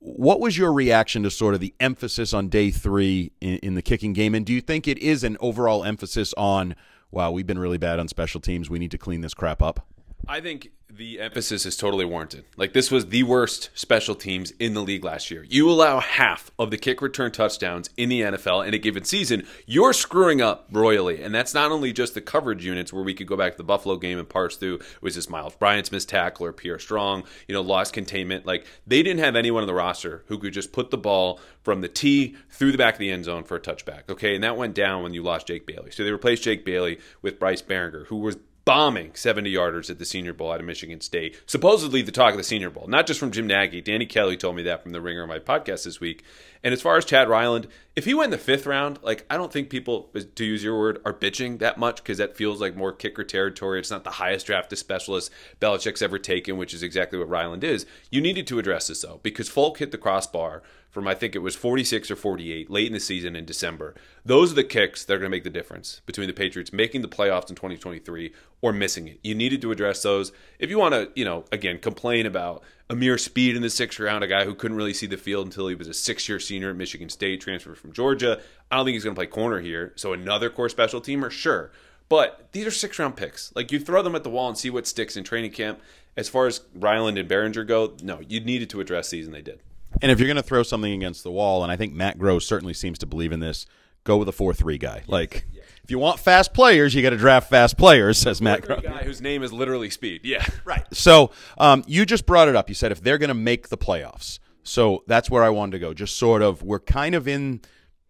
[0.05, 3.81] What was your reaction to sort of the emphasis on day three in, in, the
[3.81, 4.35] kicking game?
[4.35, 6.75] And do you think it is an overall emphasis on,
[7.09, 8.69] wow, we've been really bad on special teams.
[8.69, 9.87] We need to clean this crap up?
[10.27, 12.45] I think the emphasis is totally warranted.
[12.55, 15.43] Like this was the worst special teams in the league last year.
[15.49, 19.47] You allow half of the kick return touchdowns in the NFL in a given season,
[19.65, 21.23] you're screwing up royally.
[21.23, 23.63] And that's not only just the coverage units where we could go back to the
[23.63, 27.53] Buffalo game and parse through was this Myles Bryant's missed tackle or Pierre Strong, you
[27.53, 28.45] know, lost containment.
[28.45, 31.81] Like they didn't have anyone on the roster who could just put the ball from
[31.81, 34.09] the tee through the back of the end zone for a touchback.
[34.09, 35.91] Okay, and that went down when you lost Jake Bailey.
[35.91, 40.05] So they replaced Jake Bailey with Bryce Baringer, who was bombing 70 yarders at the
[40.05, 41.41] Senior Bowl out of Michigan State.
[41.45, 43.81] Supposedly the talk of the Senior Bowl, not just from Jim Nagy.
[43.81, 46.23] Danny Kelly told me that from the Ringer on my podcast this week.
[46.63, 49.37] And as far as Chad Ryland, if he went in the fifth round, like I
[49.37, 52.75] don't think people, to use your word, are bitching that much because that feels like
[52.75, 53.79] more kicker territory.
[53.79, 57.63] It's not the highest draft drafted specialist Belichick's ever taken, which is exactly what Ryland
[57.63, 57.85] is.
[58.09, 61.39] You needed to address this though, because Folk hit the crossbar from I think it
[61.39, 63.95] was 46 or 48 late in the season in December.
[64.23, 67.01] Those are the kicks that are going to make the difference between the Patriots making
[67.01, 69.19] the playoffs in 2023 or missing it.
[69.23, 70.31] You needed to address those.
[70.59, 74.23] If you want to, you know, again, complain about Ameer Speed in the sixth round,
[74.23, 76.75] a guy who couldn't really see the field until he was a six-year senior at
[76.75, 78.39] Michigan State, transferred from Georgia.
[78.71, 79.93] I don't think he's going to play corner here.
[79.95, 81.71] So another core special teamer, sure.
[82.09, 83.51] But these are six-round picks.
[83.55, 85.81] Like you throw them at the wall and see what sticks in training camp.
[86.15, 89.41] As far as Ryland and Baringer go, no, you needed to address these, and they
[89.41, 89.61] did.
[90.01, 92.41] And if you're going to throw something against the wall, and I think Matt Groh
[92.41, 93.65] certainly seems to believe in this,
[94.03, 94.97] go with a four-three guy.
[94.97, 95.09] Yes.
[95.09, 95.62] Like, yes.
[95.83, 98.81] If you want fast players, you got to draft fast players, says Matt Groh.
[98.81, 100.21] Guy whose name is literally Speed.
[100.23, 100.85] Yeah, right.
[100.93, 102.69] So um, you just brought it up.
[102.69, 105.79] You said if they're going to make the playoffs, so that's where I wanted to
[105.79, 105.93] go.
[105.93, 107.61] Just sort of, we're kind of in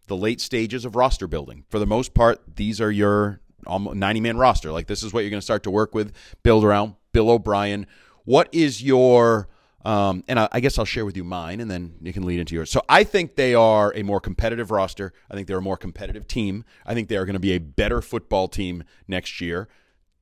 [0.08, 1.66] the late stages of roster building.
[1.70, 4.72] For the most part, these are your 90 man roster.
[4.72, 6.96] Like, this is what you're going to start to work with, build around.
[7.12, 7.88] Bill O'Brien.
[8.26, 9.48] What is your
[9.86, 12.40] um, and I, I, guess I'll share with you mine, and then you can lead
[12.40, 12.72] into yours.
[12.72, 15.12] So I think they are a more competitive roster.
[15.30, 16.64] I think they're a more competitive team.
[16.86, 19.68] I think they are going to be a better football team next year,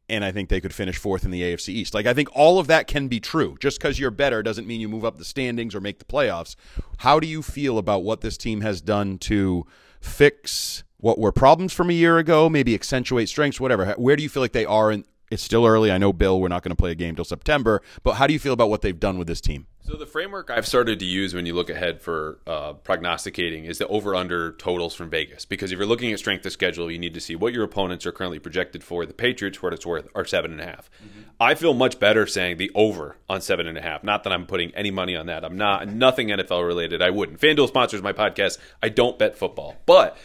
[0.10, 1.94] and I think they could finish fourth in the AFC East.
[1.94, 3.56] Like I think all of that can be true.
[3.60, 6.56] Just because you're better doesn't mean you move up the standings or make the playoffs.
[6.98, 9.68] How do you feel about what this team has done to
[10.00, 10.84] fix?
[10.98, 12.50] What were problems from a year ago?
[12.50, 13.86] Maybe accentuate strengths, whatever.
[13.94, 15.92] Where do you feel like they are in, it's still early.
[15.92, 18.34] I know, Bill, we're not going to play a game till September, but how do
[18.34, 19.66] you feel about what they've done with this team?
[19.84, 23.80] So the framework I've started to use when you look ahead for uh, prognosticating is
[23.80, 25.46] the over/under totals from Vegas.
[25.46, 28.06] Because if you're looking at strength of schedule, you need to see what your opponents
[28.06, 29.06] are currently projected for.
[29.08, 30.92] The Patriots, what it's worth, are seven and a half.
[31.04, 31.22] Mm-hmm.
[31.40, 34.04] I feel much better saying the over on seven and a half.
[34.04, 35.44] Not that I'm putting any money on that.
[35.44, 37.02] I'm not nothing NFL related.
[37.02, 37.40] I wouldn't.
[37.40, 38.60] FanDuel sponsors my podcast.
[38.84, 40.16] I don't bet football, but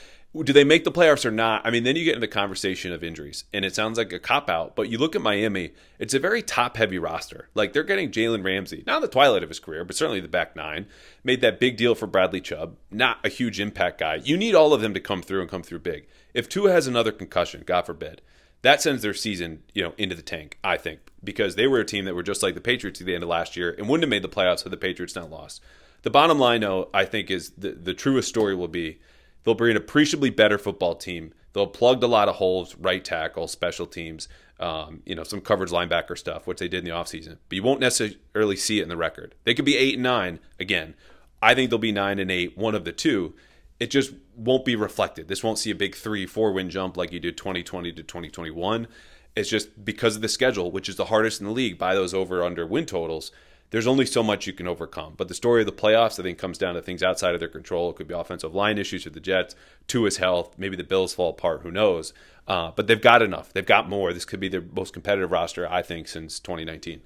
[0.44, 1.66] do they make the playoffs or not?
[1.66, 4.18] I mean, then you get into the conversation of injuries, and it sounds like a
[4.18, 4.75] cop out.
[4.75, 7.49] But you look at Miami; it's a very top heavy roster.
[7.55, 10.57] Like they're getting Jalen Ramsey, not the twilight of his career, but certainly the back
[10.57, 10.87] nine.
[11.22, 14.16] Made that big deal for Bradley Chubb, not a huge impact guy.
[14.16, 16.07] You need all of them to come through and come through big.
[16.35, 18.22] If Tua has another concussion, God forbid,
[18.62, 20.59] that sends their season, you know, into the tank.
[20.64, 23.14] I think because they were a team that were just like the Patriots at the
[23.14, 25.62] end of last year and wouldn't have made the playoffs had the Patriots not lost.
[26.03, 29.01] The bottom line, though, I think is the the truest story will be
[29.46, 31.32] They'll bring an appreciably better football team.
[31.52, 34.28] They'll plugged a lot of holes, right tackle, special teams,
[34.59, 37.38] um, you know, some coverage linebacker stuff, which they did in the offseason.
[37.48, 39.37] But you won't necessarily see it in the record.
[39.44, 40.94] They could be eight and nine again.
[41.40, 43.35] I think they'll be nine and eight, one of the two.
[43.78, 45.28] It just won't be reflected.
[45.28, 48.88] This won't see a big three, four win jump like you did 2020 to 2021.
[49.37, 52.12] It's just because of the schedule, which is the hardest in the league by those
[52.12, 53.30] over under win totals
[53.70, 55.14] there's only so much you can overcome.
[55.16, 57.48] But the story of the playoffs, I think, comes down to things outside of their
[57.48, 57.90] control.
[57.90, 59.55] It could be offensive line issues with the Jets,
[59.87, 62.12] Tua's health, maybe the Bills fall apart, who knows?
[62.46, 63.52] Uh, but they've got enough.
[63.52, 64.12] They've got more.
[64.12, 67.00] This could be their most competitive roster, I think, since 2019.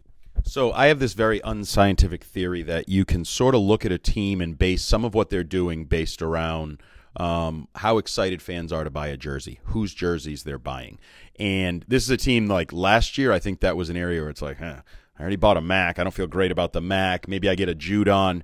[0.44, 3.99] So I have this very unscientific theory that you can sort of look at a
[3.99, 6.83] team and base some of what they're doing based around
[7.16, 10.99] um, how excited fans are to buy a jersey, whose jerseys they're buying.
[11.38, 14.31] And this is a team like last year, I think that was an area where
[14.31, 14.83] it's like, huh,
[15.20, 15.98] I already bought a Mac.
[15.98, 17.28] I don't feel great about the Mac.
[17.28, 18.40] Maybe I get a Judon.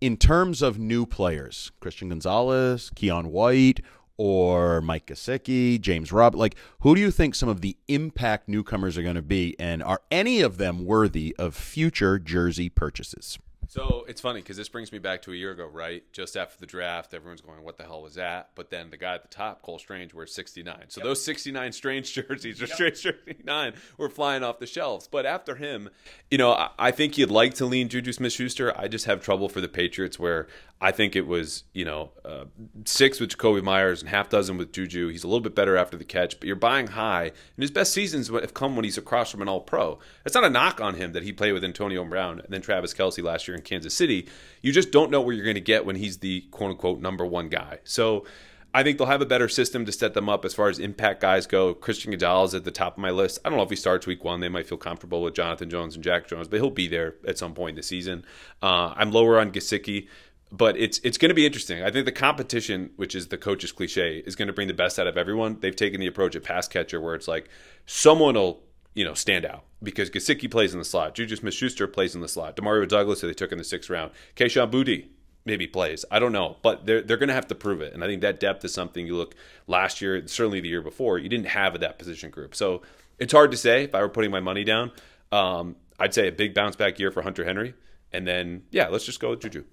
[0.00, 3.80] In terms of new players, Christian Gonzalez, Keion White,
[4.16, 8.96] or Mike Gesicki, James Robb, like who do you think some of the impact newcomers
[8.96, 13.38] are going to be, and are any of them worthy of future jersey purchases?
[13.68, 16.04] So it's funny because this brings me back to a year ago, right?
[16.12, 19.14] Just after the draft, everyone's going, "What the hell was that?" But then the guy
[19.14, 20.84] at the top, Cole Strange, wears 69.
[20.88, 21.04] So yep.
[21.04, 22.74] those 69 Strange jerseys, or yep.
[22.74, 25.08] Strange 69, were flying off the shelves.
[25.08, 25.90] But after him,
[26.30, 28.78] you know, I, I think you'd like to lean Juju Smith-Schuster.
[28.78, 30.46] I just have trouble for the Patriots, where
[30.78, 32.44] I think it was, you know, uh,
[32.84, 35.08] six with Jakobi Meyers and half dozen with Juju.
[35.08, 37.94] He's a little bit better after the catch, but you're buying high, and his best
[37.94, 39.98] seasons have come when he's across from an All Pro.
[40.26, 42.92] It's not a knock on him that he played with Antonio Brown and then Travis
[42.92, 44.28] Kelce last year in Kansas City.
[44.60, 47.24] You just don't know where you're going to get when he's the quote unquote number
[47.24, 47.78] one guy.
[47.84, 48.26] So
[48.74, 51.22] I think they'll have a better system to set them up as far as impact
[51.22, 51.72] guys go.
[51.72, 53.38] Christian Gonzalez at the top of my list.
[53.42, 54.40] I don't know if he starts week one.
[54.40, 57.38] They might feel comfortable with Jonathan Jones and Jack Jones, but he'll be there at
[57.38, 58.26] some point in the season.
[58.62, 60.08] Uh, I'm lower on Gesicki,
[60.56, 61.82] but it's it's going to be interesting.
[61.82, 64.98] I think the competition, which is the coach's cliche, is going to bring the best
[64.98, 65.58] out of everyone.
[65.60, 67.48] They've taken the approach at pass catcher where it's like
[67.84, 68.62] someone will
[68.94, 72.28] you know stand out because Gesicki plays in the slot, Juju Smith-Schuster plays in the
[72.28, 75.06] slot, Demario Douglas who they took in the sixth round, Kayshon Boutte
[75.44, 76.04] maybe plays.
[76.10, 77.92] I don't know, but they're they're going to have to prove it.
[77.92, 79.34] And I think that depth is something you look
[79.66, 82.54] last year, certainly the year before, you didn't have that position group.
[82.54, 82.82] So
[83.18, 84.92] it's hard to say if I were putting my money down.
[85.32, 87.74] Um, I'd say a big bounce back year for Hunter Henry,
[88.12, 89.64] and then yeah, let's just go with Juju.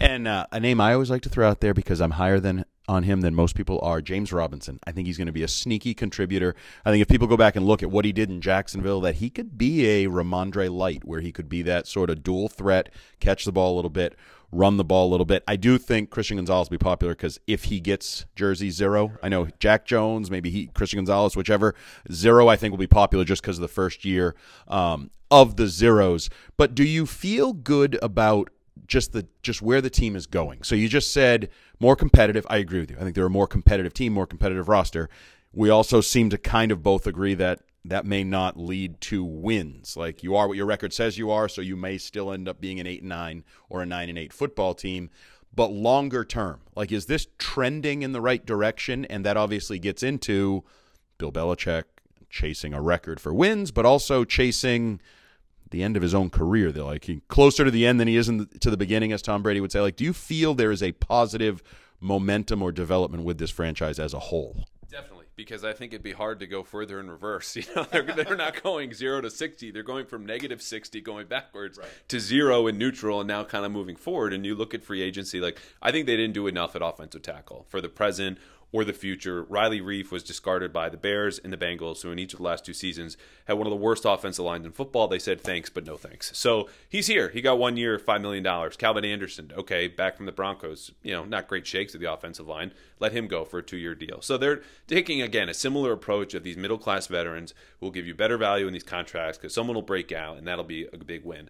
[0.00, 2.64] And uh, a name I always like to throw out there because I'm higher than
[2.88, 4.80] on him than most people are James Robinson.
[4.84, 6.56] I think he's going to be a sneaky contributor.
[6.84, 9.16] I think if people go back and look at what he did in Jacksonville, that
[9.16, 12.88] he could be a Rhamondre Light, where he could be that sort of dual threat,
[13.20, 14.16] catch the ball a little bit,
[14.50, 15.44] run the ball a little bit.
[15.46, 19.28] I do think Christian Gonzalez will be popular because if he gets jersey zero, I
[19.28, 21.74] know Jack Jones, maybe he Christian Gonzalez, whichever
[22.10, 24.34] zero, I think will be popular just because of the first year
[24.66, 26.30] um, of the zeros.
[26.56, 28.50] But do you feel good about
[28.86, 30.62] just the just where the team is going?
[30.62, 31.48] So you just said
[31.78, 32.46] more competitive.
[32.48, 32.96] I agree with you.
[32.96, 35.08] I think they're a more competitive team, more competitive roster.
[35.52, 39.96] We also seem to kind of both agree that that may not lead to wins.
[39.96, 42.60] Like you are what your record says you are, so you may still end up
[42.60, 45.10] being an eight and nine or a nine and eight football team.
[45.52, 49.04] But longer term, like is this trending in the right direction?
[49.06, 50.64] And that obviously gets into
[51.18, 51.84] Bill Belichick
[52.28, 55.00] chasing a record for wins, but also chasing
[55.70, 56.72] the end of his own career.
[56.72, 59.22] They're like he closer to the end than he is the, to the beginning, as
[59.22, 59.80] Tom Brady would say.
[59.80, 61.62] Like, do you feel there is a positive
[62.00, 64.64] momentum or development with this franchise as a whole?
[64.90, 67.56] Definitely, because I think it'd be hard to go further in reverse.
[67.60, 69.70] You know, they're, they're not going zero to 60.
[69.70, 71.88] They're going from negative 60 going backwards right.
[72.08, 74.32] to zero in neutral and now kind of moving forward.
[74.32, 77.22] And you look at free agency, like, I think they didn't do enough at offensive
[77.22, 78.38] tackle for the present
[78.72, 79.42] or the future.
[79.44, 82.44] Riley Reiff was discarded by the Bears and the Bengals, who in each of the
[82.44, 83.16] last two seasons
[83.46, 85.08] had one of the worst offensive lines in football.
[85.08, 86.36] They said thanks, but no thanks.
[86.36, 87.30] So he's here.
[87.30, 88.70] He got one year, $5 million.
[88.78, 90.92] Calvin Anderson, okay, back from the Broncos.
[91.02, 92.72] You know, not great shakes at the offensive line.
[92.98, 94.20] Let him go for a two year deal.
[94.20, 98.06] So they're taking, again, a similar approach of these middle class veterans who will give
[98.06, 100.96] you better value in these contracts because someone will break out, and that'll be a
[100.96, 101.48] big win.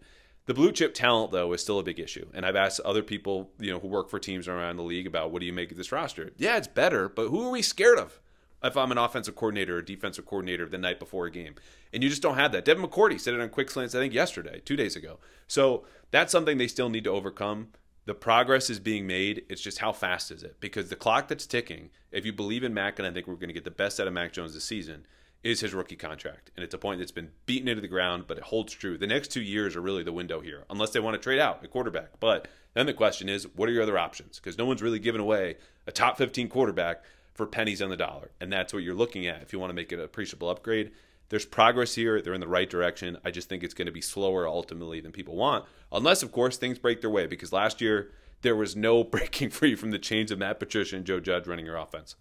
[0.51, 2.26] The blue chip talent, though, is still a big issue.
[2.34, 5.30] And I've asked other people, you know, who work for teams around the league about
[5.30, 6.32] what do you make of this roster?
[6.38, 8.18] Yeah, it's better, but who are we scared of?
[8.61, 11.55] If I'm an offensive coordinator or defensive coordinator the night before a game,
[11.92, 12.64] and you just don't have that.
[12.64, 15.20] Devin McCourty said it on Quick Slants, I think yesterday, two days ago.
[15.46, 17.68] So that's something they still need to overcome.
[18.07, 19.44] The progress is being made.
[19.48, 20.57] It's just how fast is it?
[20.59, 23.51] Because the clock that's ticking, if you believe in Mac, and I think we're going
[23.51, 25.07] to get the best out of Mac Jones this season,
[25.43, 26.51] is his rookie contract.
[26.57, 28.99] And it's a point that's been beaten into the ground, but it holds true.
[28.99, 31.64] The next two years are really the window here, unless they want to trade out
[31.64, 32.20] a quarterback.
[32.20, 34.38] But then the question is, what are your other options?
[34.38, 37.03] Because no one's really given away a top 15 quarterback
[37.34, 38.30] for pennies on the dollar.
[38.41, 40.93] And that's what you're looking at if you want to make an appreciable upgrade.
[41.30, 42.20] There's progress here.
[42.20, 43.16] They're in the right direction.
[43.24, 46.57] I just think it's going to be slower ultimately than people want, unless, of course,
[46.57, 47.26] things break their way.
[47.26, 48.11] Because last year,
[48.43, 51.66] there was no breaking free from the chains of Matt Patricia and Joe Judge running
[51.66, 52.16] your offense.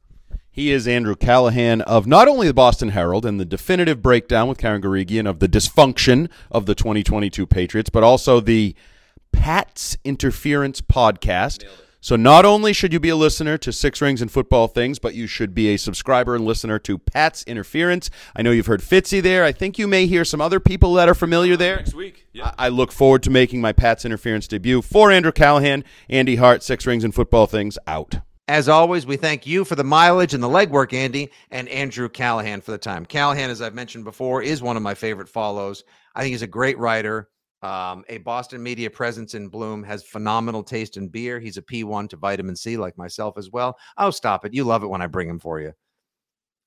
[0.60, 4.58] He is Andrew Callahan of not only the Boston Herald and the definitive breakdown with
[4.58, 8.76] Karen Guregian of the dysfunction of the 2022 Patriots, but also the
[9.32, 11.64] Pat's Interference podcast.
[12.02, 15.16] So not only should you be a listener to Six Rings and Football Things, but
[15.16, 18.10] you should be a subscriber and listener to Pat's Interference.
[18.36, 19.46] I know you've heard Fitzy there.
[19.46, 21.78] I think you may hear some other people that are familiar there.
[21.78, 22.28] Next week.
[22.34, 22.52] Yeah.
[22.58, 24.82] I, I look forward to making my Pat's Interference debut.
[24.82, 28.20] For Andrew Callahan, Andy Hart, Six Rings and Football Things, out.
[28.50, 32.62] As always, we thank you for the mileage and the legwork, Andy, and Andrew Callahan
[32.62, 33.06] for the time.
[33.06, 35.84] Callahan, as I've mentioned before, is one of my favorite follows.
[36.16, 37.30] I think he's a great writer,
[37.62, 41.40] um, a Boston media presence in Bloom, has phenomenal taste in beer.
[41.40, 43.78] He's a P1 to Vitamin Sea, like myself as well.
[44.00, 44.54] Oh, stop it.
[44.56, 45.72] You love it when I bring him for you.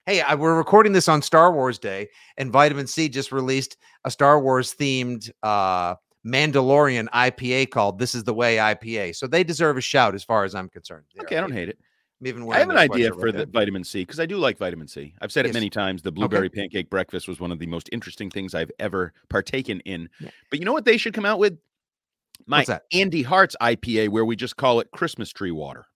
[0.06, 4.10] Hey, I, we're recording this on Star Wars Day, and Vitamin Sea just released a
[4.12, 5.96] Star Wars themed uh,
[6.26, 9.16] Mandalorian IPA called "This Is the Way" IPA.
[9.16, 11.04] So they deserve a shout as far as I'm concerned.
[11.20, 11.78] Okay, I don't hate it.
[12.20, 14.56] I'm even I have an idea for right the Vitamin Sea because I do like
[14.56, 15.14] Vitamin Sea.
[15.20, 16.02] I've said it many times.
[16.02, 16.60] The blueberry okay.
[16.60, 20.08] pancake breakfast was one of the most interesting things I've ever partaken in.
[20.20, 20.30] Yeah.
[20.50, 21.58] But you know what they should come out with?
[22.46, 25.86] My Andy Hart's IPA, where we just call it Christmas tree water.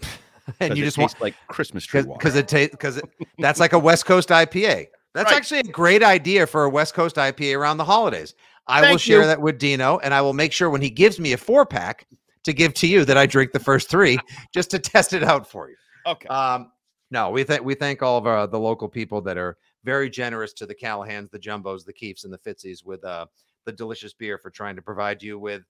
[0.60, 3.00] and you just want like Christmas tree water because it tastes because
[3.38, 4.88] that's like a West Coast IPA.
[5.14, 5.36] That's right.
[5.36, 8.34] actually a great idea for a West Coast IPA around the holidays.
[8.66, 9.26] I Thank will share you.
[9.26, 12.06] that with Dino, and I will make sure when he gives me a four pack
[12.44, 14.18] to give to you that I drink the first three
[14.54, 15.76] just to test it out for you.
[16.06, 16.28] Okay.
[16.28, 16.72] Um,
[17.10, 20.52] no, we thank we thank all of our, the local people that are very generous
[20.54, 23.26] to the Callahans, the Jumbos, the Keefs, and the Fitzies with uh,
[23.66, 25.62] the delicious beer for trying to provide you with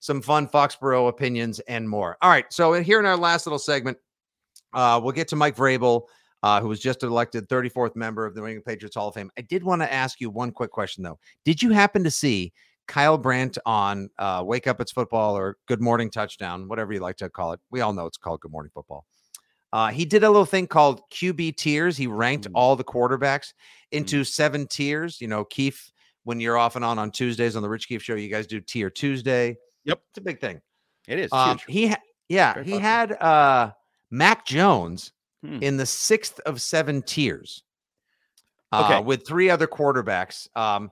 [0.00, 2.18] some fun Foxborough opinions and more.
[2.20, 3.96] All right, so here in our last little segment,
[4.74, 6.02] Uh, we'll get to Mike Vrabel,
[6.44, 9.30] uh, who was just elected 34th member of the New England Patriots Hall of Fame.
[9.38, 11.18] I did want to ask you one quick question, though.
[11.46, 12.52] Did you happen to see
[12.86, 17.16] Kyle Brandt on uh, Wake Up It's Football or Good Morning Touchdown, whatever you like
[17.16, 17.60] to call it?
[17.70, 19.06] We all know it's called Good Morning Football.
[19.72, 21.96] Uh, he did a little thing called QB tiers.
[21.96, 22.52] He ranked Mm.
[22.54, 23.54] all the quarterbacks
[23.90, 25.20] into seven tiers.
[25.22, 25.90] You know, Keith,
[26.24, 28.60] when you're off and on on Tuesdays on the Rich Keefe Show, you guys do
[28.60, 29.56] Tier Tuesday.
[29.84, 30.00] Yep.
[30.10, 30.60] it's a big thing.
[31.08, 32.88] It is Um, he, ha- yeah, Very he popular.
[32.90, 33.70] had uh,
[34.10, 35.12] Mac Jones
[35.44, 35.62] Hmm.
[35.62, 37.62] in the sixth of seven tiers.
[38.72, 40.48] Uh, with three other quarterbacks.
[40.56, 40.90] Um,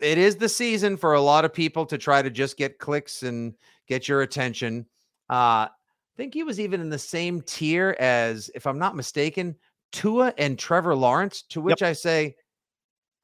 [0.00, 3.22] it is the season for a lot of people to try to just get clicks
[3.22, 3.54] and
[3.86, 4.86] get your attention.
[5.28, 5.70] Uh, I
[6.16, 9.56] think he was even in the same tier as, if I'm not mistaken,
[9.92, 11.42] Tua and Trevor Lawrence.
[11.50, 12.34] To which I say,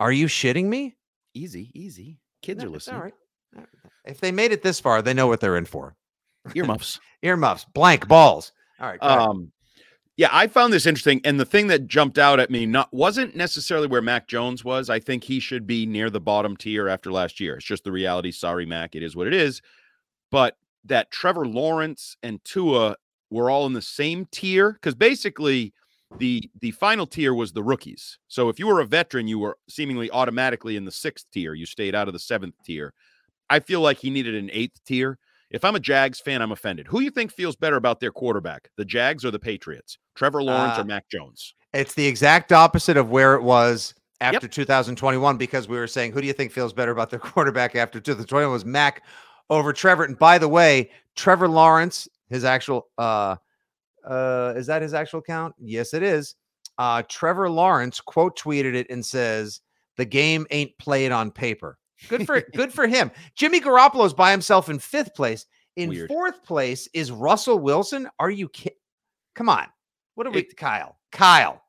[0.01, 0.97] "Are you shitting me?"
[1.33, 2.19] Easy, easy.
[2.43, 3.01] Kids No, are listening.
[3.01, 3.15] right.
[4.05, 5.97] If they made it this far, they know what they're in for.
[6.55, 7.01] Earmuffs.
[7.23, 8.53] Earmuffs, blank balls.
[8.79, 9.03] All right.
[9.03, 9.51] Um,
[10.17, 13.35] yeah, I found this interesting, and the thing that jumped out at me not wasn't
[13.35, 14.89] necessarily where Mac Jones was.
[14.89, 17.57] I think he should be near the bottom tier after last year.
[17.57, 18.31] It's just the reality.
[18.31, 19.61] Sorry, Mac, it is what it is.
[20.31, 22.97] But that Trevor Lawrence and Tua
[23.31, 25.73] were all in the same tier because basically
[26.19, 28.19] the the final tier was the rookies.
[28.29, 31.55] So if you were a veteran, you were seemingly automatically in the sixth tier.
[31.55, 32.93] You stayed out of the seventh tier.
[33.51, 35.19] I feel like he needed an eighth tier.
[35.55, 36.89] If I'm a Jags fan, I'm offended.
[36.89, 39.99] Who you think feels better about their quarterback, the Jags or the Patriots?
[40.17, 41.55] Trevor Lawrence Uh, or Mac Jones?
[41.73, 46.21] It's the exact opposite of where it was after 2021 because we were saying, who
[46.21, 49.05] do you think feels better about their quarterback after 2021 was Mac
[49.49, 50.03] over Trevor.
[50.03, 53.37] And by the way, Trevor Lawrence, his actual uh
[54.05, 55.55] uh is that his actual count?
[55.61, 56.35] Yes, it is.
[56.79, 59.61] Uh Trevor Lawrence quote tweeted it and says,
[59.97, 61.79] the game ain't played on paper.
[62.09, 63.11] Good for good for him.
[63.35, 65.47] Jimmy Garoppolo's by himself in fifth place.
[65.77, 66.09] In Weird.
[66.09, 68.09] fourth place is Russell Wilson.
[68.21, 68.79] Are you kidding?
[69.35, 69.67] Come on.
[70.15, 70.97] What are we, It- Kyle?
[71.11, 71.61] Kyle.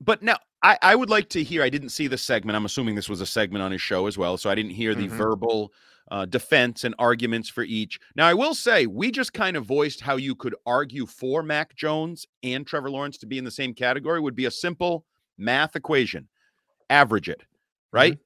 [0.00, 1.62] But now I, I would like to hear.
[1.62, 2.56] I didn't see the segment.
[2.56, 4.36] I'm assuming this was a segment on his show as well.
[4.36, 5.12] So I didn't hear the Mhm.
[5.12, 5.72] verbal
[6.10, 7.98] uh, defense and arguments for each.
[8.16, 11.74] Now, I will say we just kind of voiced how you could argue for Mac
[11.74, 15.04] Jones and Trevor Lawrence to be in the same category would be a simple
[15.36, 16.26] math equation.
[16.88, 17.42] Average it,
[17.92, 18.18] right?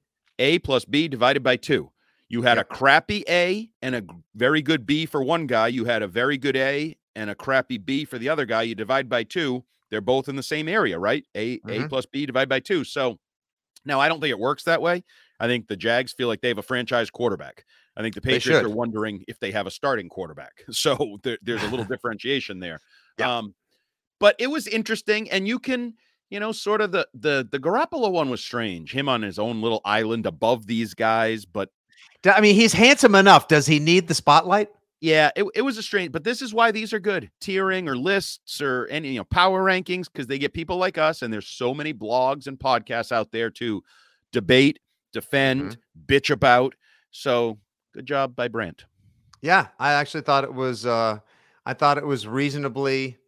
[0.42, 1.90] A plus B divided by two.
[2.28, 2.66] You had Yep.
[2.70, 5.68] a crappy A and a very good B for one guy.
[5.68, 8.62] You had a very good A and a crappy B for the other guy.
[8.62, 9.64] You divide by two.
[9.90, 11.24] They're both in the same area, right?
[11.36, 11.88] A A Mhm.
[11.88, 12.84] plus B divided by two.
[12.84, 13.18] So
[13.84, 15.04] now I don't think it works that way.
[15.38, 17.64] I think the Jags feel like they have a franchise quarterback.
[17.96, 20.64] I think the Patriots are wondering if they have a starting quarterback.
[20.72, 22.80] So there, there's a little differentiation there.
[23.18, 23.38] Yeah.
[23.38, 23.54] Um,
[24.18, 25.94] but it was interesting, and you can,
[26.32, 28.92] you know, sort of the the the Garoppolo one was strange.
[28.92, 31.68] Him on his own little island above these guys, but
[32.24, 33.48] I mean, he's handsome enough.
[33.48, 34.70] Does he need the spotlight?
[35.02, 36.12] yeah, it, it was a strange.
[36.12, 39.62] But this is why these are good tiering or lists or any you know power
[39.62, 43.32] rankings because they get people like us, and there's so many blogs and podcasts out
[43.32, 43.82] there to
[44.32, 44.78] debate,
[45.12, 45.76] defend,
[46.06, 46.74] bitch about.
[47.10, 47.58] So
[47.92, 48.86] good job by Brent.
[49.42, 51.18] Yeah, I actually thought it was uh
[51.66, 53.18] I thought it was reasonably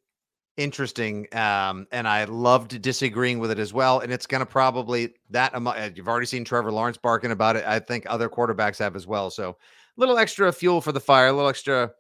[0.57, 5.15] interesting um and I loved disagreeing with it as well and it's going to probably
[5.31, 8.95] that uh, you've already seen Trevor Lawrence barking about it I think other quarterbacks have
[8.95, 9.57] as well so a
[9.97, 11.91] little extra fuel for the fire a little extra a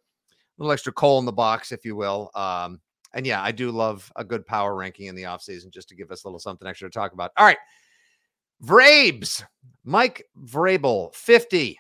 [0.59, 2.81] little extra coal in the box if you will um
[3.13, 6.13] and yeah I do love a good power ranking in the offseason just to give
[6.13, 7.33] us a little something extra to talk about.
[7.37, 7.59] All right
[8.65, 9.43] Vrabes
[9.85, 11.77] Mike Vrabel 50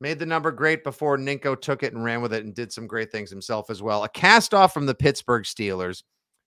[0.00, 2.86] made the number great before Ninko took it and ran with it and did some
[2.86, 4.04] great things himself as well.
[4.04, 6.02] A cast off from the Pittsburgh Steelers,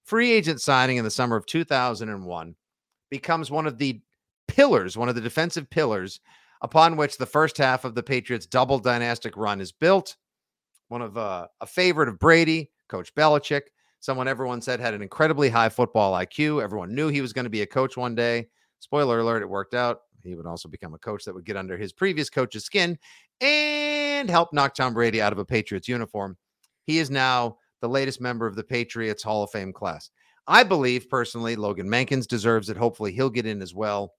[0.05, 2.55] free agent signing in the summer of 2001,
[3.09, 4.01] becomes one of the
[4.47, 6.19] pillars, one of the defensive pillars
[6.61, 10.17] upon which the first half of the Patriots' double dynastic run is built.
[10.89, 13.61] One of uh, a favorite of Brady, Coach Belichick,
[13.99, 16.61] someone everyone said had an incredibly high football IQ.
[16.63, 18.47] Everyone knew he was going to be a coach one day.
[18.79, 20.01] Spoiler alert, it worked out.
[20.23, 22.97] He would also become a coach that would get under his previous coach's skin
[23.41, 26.37] and help knock Tom Brady out of a Patriots uniform.
[26.83, 30.09] He is now the latest member of the Patriots Hall of Fame class.
[30.47, 32.77] I believe personally Logan Mankins deserves it.
[32.77, 34.13] Hopefully he'll get in as well.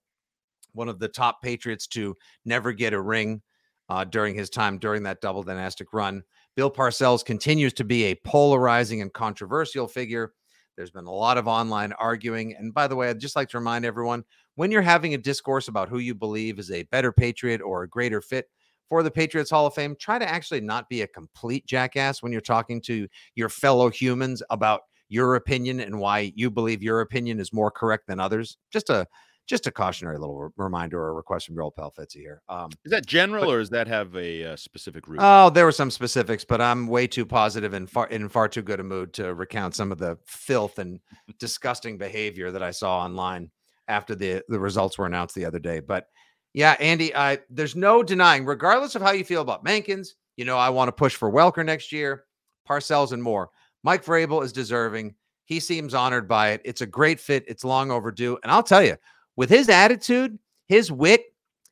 [0.73, 3.41] One of the top Patriots to never get a ring
[3.89, 6.23] uh, during his time during that double dynastic run.
[6.55, 10.31] Bill Parcells continues to be a polarizing and controversial figure.
[10.77, 12.55] There's been a lot of online arguing.
[12.55, 14.23] And by the way, I'd just like to remind everyone
[14.55, 17.89] when you're having a discourse about who you believe is a better Patriot or a
[17.89, 18.47] greater fit
[18.89, 22.31] for the Patriots Hall of Fame, try to actually not be a complete jackass when
[22.31, 27.39] you're talking to your fellow humans about your opinion and why you believe your opinion
[27.39, 28.57] is more correct than others.
[28.71, 29.07] Just a
[29.47, 32.41] just a cautionary little re- reminder or request from your old pal Fitzy here.
[32.47, 35.19] Um, Is that general or does that have a uh, specific root?
[35.21, 38.61] oh, there were some specifics, but I'm way too positive and far in far too
[38.61, 40.99] good a mood to recount some of the filth and
[41.39, 43.51] disgusting behavior that I saw online
[43.87, 45.79] after the the results were announced the other day.
[45.79, 46.07] But
[46.53, 50.57] yeah, Andy, I there's no denying, regardless of how you feel about Mankins, you know,
[50.57, 52.25] I want to push for Welker next year,
[52.67, 53.49] Parcells, and more.
[53.83, 55.15] Mike Vrabel is deserving.
[55.45, 56.61] He seems honored by it.
[56.63, 57.43] It's a great fit.
[57.47, 58.37] It's long overdue.
[58.43, 58.95] And I'll tell you,
[59.35, 61.23] with his attitude, his wit,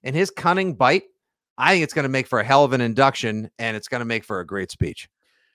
[0.04, 1.04] and his cunning bite,
[1.58, 4.00] I think it's going to make for a hell of an induction and it's going
[4.00, 5.10] to make for a great speech.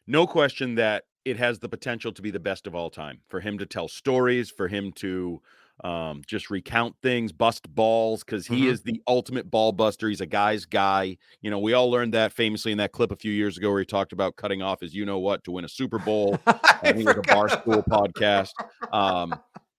[0.06, 3.40] no question that it has the potential to be the best of all time for
[3.40, 5.40] him to tell stories, for him to
[5.82, 8.70] um, just recount things, bust balls, because he Mhm.
[8.70, 10.08] is the ultimate ball buster.
[10.08, 11.16] He's a guy's guy.
[11.42, 13.80] You know, we all learned that famously in that clip a few years ago where
[13.80, 16.38] he talked about cutting off his you know what to win a Super Bowl.
[16.46, 18.50] I think it was a Barstool podcast.
[18.92, 19.34] Um,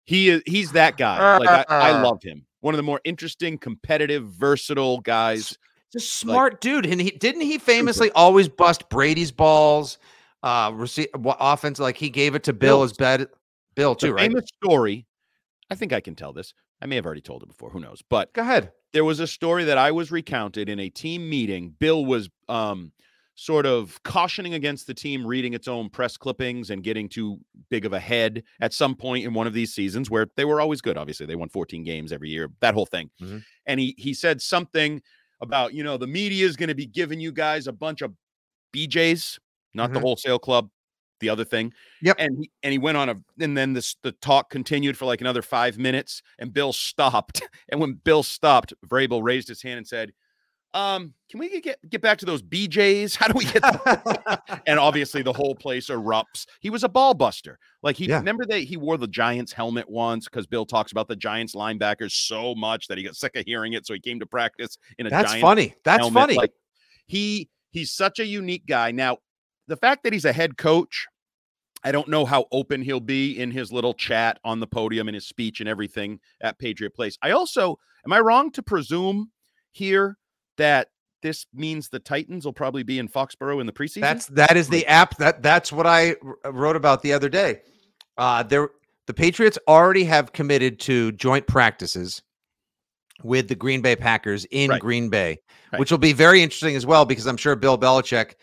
[0.06, 1.38] he is he's that guy.
[1.38, 2.46] Like I, I love him.
[2.60, 5.58] One of the more interesting, competitive, versatile guys.
[5.94, 6.86] Just smart dude.
[6.86, 9.98] And he didn't he famously always bust Brady's balls,
[10.44, 12.92] uh, receive offense like he gave it to Bill Bill's.
[12.92, 13.28] as bad.
[13.76, 14.30] Bill The too, right?
[14.30, 15.06] famous story.
[15.70, 16.54] I think I can tell this.
[16.82, 17.70] I may have already told it before.
[17.72, 18.02] Who knows?
[18.08, 18.72] But Go ahead.
[18.94, 21.76] there was a story that I was recounted in a team meeting.
[21.80, 22.92] Bill was um,
[23.36, 27.38] sort of cautioning against the team reading its own press clippings and getting too
[27.70, 30.62] big of a head at some point in one of these seasons where they were
[30.62, 30.98] always good.
[30.98, 33.10] Obviously, they won 14 games every year, that whole thing.
[33.22, 33.44] Mhm.
[33.66, 35.02] And he he said something
[35.42, 38.14] about you know the media is going to be giving you guys a bunch of
[38.76, 39.40] BJ's,
[39.74, 40.04] not the Mhm.
[40.04, 40.70] wholesale club,
[41.20, 41.74] the other thing.
[42.02, 42.16] Yep.
[42.20, 45.22] And he and he went on a and then this the talk continued for like
[45.22, 47.42] another five minutes and Bill stopped.
[47.70, 50.14] And when Bill stopped, Vrabel raised his hand and said,
[50.76, 53.16] um, can we get get back to those BJ's?
[53.16, 53.64] How do we get
[54.68, 56.46] and obviously the whole place erupts.
[56.60, 57.58] He was a ball buster.
[57.82, 58.18] Like he Yeah.
[58.18, 62.12] remember that he wore the Giants helmet once because Bill talks about the Giants linebackers
[62.12, 63.88] so much that he got sick of hearing it.
[63.88, 65.74] So he came to practice in a That's funny.
[65.86, 66.22] That's helmet.
[66.22, 66.36] funny.
[66.36, 66.52] Like
[67.08, 68.92] he he's such a unique guy.
[68.92, 69.20] Now,
[69.68, 71.08] the fact that he's a head coach,
[71.84, 75.16] I don't know how open he'll be in his little chat on the podium and
[75.16, 77.18] his speech and everything at Patriot Place.
[77.22, 79.32] I also am I wrong to presume
[79.72, 80.18] here
[80.58, 80.90] that
[81.22, 84.02] this means the Titans will probably be in Foxborough in the preseason?
[84.02, 87.62] That's that is the app that that's what I wrote about the other day.
[88.18, 88.70] Uh there
[89.08, 92.22] the Patriots already have committed to joint practices
[93.24, 94.82] with the Green Bay Packers in Right.
[94.82, 95.38] Green Bay,
[95.72, 95.80] Right.
[95.80, 98.34] which will be very interesting as well because I'm sure Bill Belichick,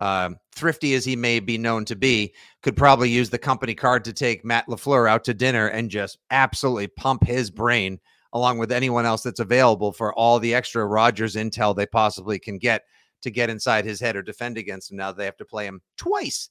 [0.00, 4.04] um, thrifty as he may be known to be, could probably use the company card
[4.04, 7.98] to take Matt Lafleur out to dinner and just absolutely pump his brain
[8.32, 12.58] along with anyone else that's available for all the extra Rodgers intel they possibly can
[12.58, 12.84] get
[13.22, 14.96] to get inside his head or defend against him.
[14.96, 16.48] Now they have to play him twice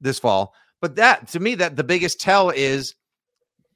[0.00, 0.54] this fall.
[0.80, 2.94] But that to me, that the biggest tell is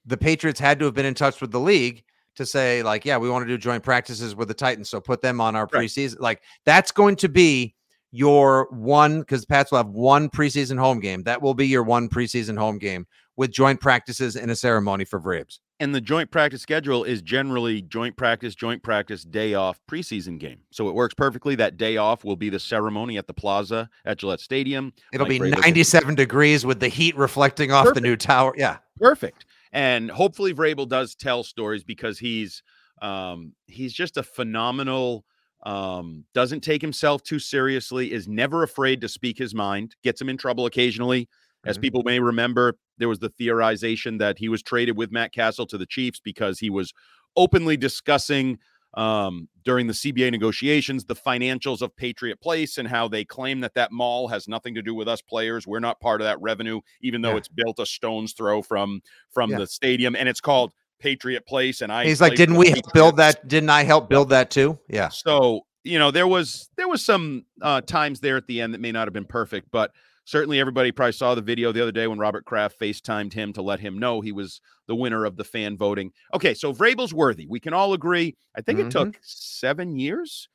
[0.07, 2.03] the Patriots had to have been in touch with the league
[2.37, 4.89] to say, like, yeah, we want to do joint practices with the Titans.
[4.89, 5.89] So put them on our Right.
[5.89, 6.19] preseason.
[6.21, 7.75] Like, that's going to be
[8.13, 11.23] your one because Pats will have one preseason home game.
[11.25, 13.07] That will be your one preseason home game
[13.37, 15.59] with joint practices and a ceremony for Vrabes.
[15.81, 20.59] and the joint practice schedule is generally joint practice, joint practice, day off, preseason game.
[20.71, 21.55] So it works perfectly.
[21.55, 24.93] That day off will be the ceremony at the plaza at Gillette Stadium.
[25.15, 28.53] It'll Mike be Vrabel gets- 97 degrees with the heat reflecting off the new tower.
[28.57, 28.77] Yeah.
[29.01, 29.47] perfect.
[29.73, 32.63] And hopefully Vrabel does tell stories because he's
[33.01, 35.25] um he's just a phenomenal
[35.65, 40.29] um doesn't take himself too seriously is never afraid to speak his mind gets him
[40.29, 41.29] in trouble occasionally
[41.65, 41.83] as Mhm.
[41.83, 45.79] people may remember there was the theorization that he was traded with Matt Cassel to
[45.79, 46.93] the Chiefs because he was
[47.37, 48.59] openly discussing
[48.95, 53.73] um, during the CBA negotiations the financials of Patriot Place and how they claim that
[53.75, 55.67] that mall has nothing to do with us players.
[55.67, 57.37] We're not part of that revenue, even though Yeah.
[57.39, 59.01] it's built a stone's throw from
[59.31, 59.59] from Yeah.
[59.61, 61.83] the stadium and it's called Patriot Place.
[61.83, 63.47] And I He's like, didn't we build that?
[63.49, 64.79] Didn't I help build that too?
[64.89, 65.09] Yeah.
[65.09, 68.81] So you know there was there was some uh, times there at the end that
[68.81, 69.91] may not have been perfect, but
[70.25, 73.63] certainly everybody probably saw the video the other day when Robert Kraft FaceTimed him to
[73.63, 76.13] let him know he was the winner of the fan voting.
[76.33, 77.47] Okay, so Vrabel's worthy.
[77.49, 78.37] We can all agree.
[78.57, 78.87] I think Mhm.
[78.87, 80.49] it took seven years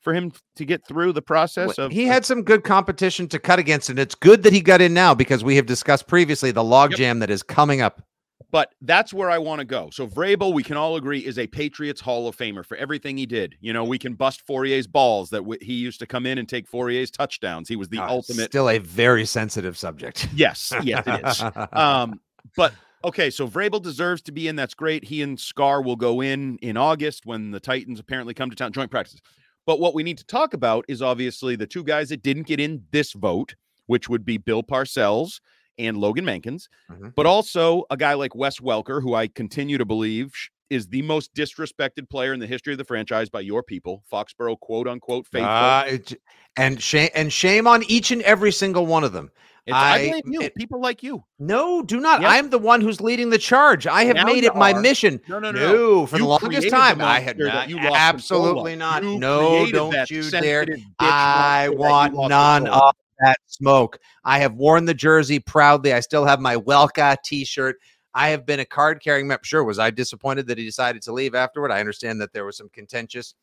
[0.00, 3.58] for him to get through the process of he had some good competition to cut
[3.58, 6.62] against, and it's good that he got in now because we have discussed previously the
[6.62, 8.02] logjam that is coming up.
[8.50, 9.90] But that's where I want to go.
[9.92, 13.26] So Vrabel, we can all agree, is a Patriots Hall of Famer for everything he
[13.26, 13.56] did.
[13.60, 16.48] You know, we can bust Fourier's balls that w- he used to come in and
[16.48, 17.68] take Fourier's touchdowns.
[17.68, 18.46] He was the Ah, ultimate.
[18.46, 20.28] Still a very sensitive subject.
[20.34, 21.42] Yes, yes, it is.
[21.72, 22.20] um,
[22.56, 22.72] but
[23.04, 24.56] okay, so Vrabel deserves to be in.
[24.56, 25.04] That's great.
[25.04, 28.72] He and Scar will go in in August when the Titans apparently come to town
[28.72, 29.20] joint practices.
[29.66, 32.60] But what we need to talk about is obviously the two guys that didn't get
[32.60, 35.40] in this vote, which would be Bill Parcells
[35.78, 37.14] and Logan Mankins, Mhm.
[37.14, 40.32] but also a guy like Wes Welker, who I continue to believe
[40.70, 44.58] is the most disrespected player in the history of the franchise by your people, Foxborough
[44.60, 45.48] quote unquote faithful.
[45.50, 46.20] Uh, it-
[46.58, 49.30] and shame and shame on each and every single one of them.
[49.70, 51.22] I, I- blame you, it- people like you.
[51.38, 52.22] No, do not.
[52.22, 52.30] Yep.
[52.30, 53.86] I'm the one who's leading the charge.
[53.86, 54.80] I have Now made it my are.
[54.80, 55.20] mission.
[55.28, 57.68] No, no, no, No, for You the longest the time, I had not.
[57.68, 59.02] you Absolutely not.
[59.02, 60.66] You no, don't you dare.
[60.98, 63.98] I monster that you want none of that smoke.
[64.24, 65.92] I have worn the jersey proudly.
[65.92, 67.76] I still have my Welker t-shirt.
[68.14, 69.44] I have been a card carrying member.
[69.44, 71.70] Sure, was I disappointed that he decided to leave afterward?
[71.70, 73.34] I understand that there was some contentious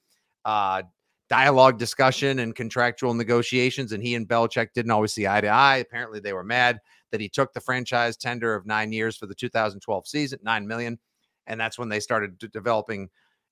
[0.43, 0.83] uh,
[1.29, 5.77] dialogue, discussion, and contractual negotiations, and he and Belichick didn't always see eye to eye.
[5.77, 6.79] Apparently, they were mad
[7.11, 10.99] that he took the franchise tender of nine years for the 2012 season, nine million,
[11.47, 13.09] and that's when they started developing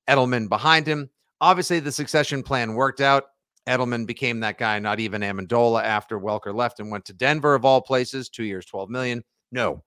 [0.10, 1.10] Edelman behind him.
[1.42, 3.26] Obviously, the succession plan worked out.
[3.68, 7.64] Edelman became that guy, not even Amendola after Welker left and went to Denver of
[7.66, 9.24] all places, two years, 12 million.
[9.52, 9.84] No,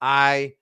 [0.00, 0.54] I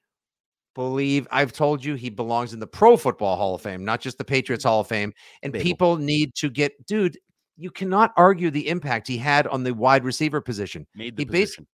[0.74, 4.18] believe I've told you he belongs in the Pro Football Hall of Fame, not just
[4.18, 5.12] the Patriots Hall of Fame.
[5.42, 5.64] And Bagel.
[5.64, 7.18] people need to get, dude,
[7.56, 10.86] you cannot argue the impact he had on the wide receiver position.
[10.94, 11.66] Made the He position.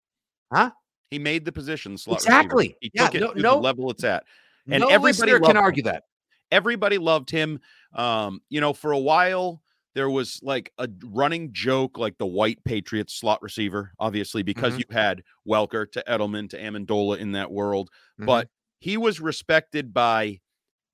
[0.53, 0.71] Huh?
[1.11, 2.37] He made the position slot receiver.
[2.39, 2.77] Exactly.
[2.81, 4.25] He Yeah, took it to no- the level it's at.
[4.71, 5.63] And no everybody can him.
[5.63, 6.05] argue that.
[6.51, 7.61] everybody loved him.
[7.95, 9.61] Um, you know, for a while
[9.95, 14.79] there was like a running joke, like the white Patriots slot receiver, obviously, because Mhm.
[14.79, 17.91] you had Welker to Edelman to Amendola in that world.
[18.19, 18.27] Mhm.
[18.27, 18.49] But
[18.81, 20.41] he was respected by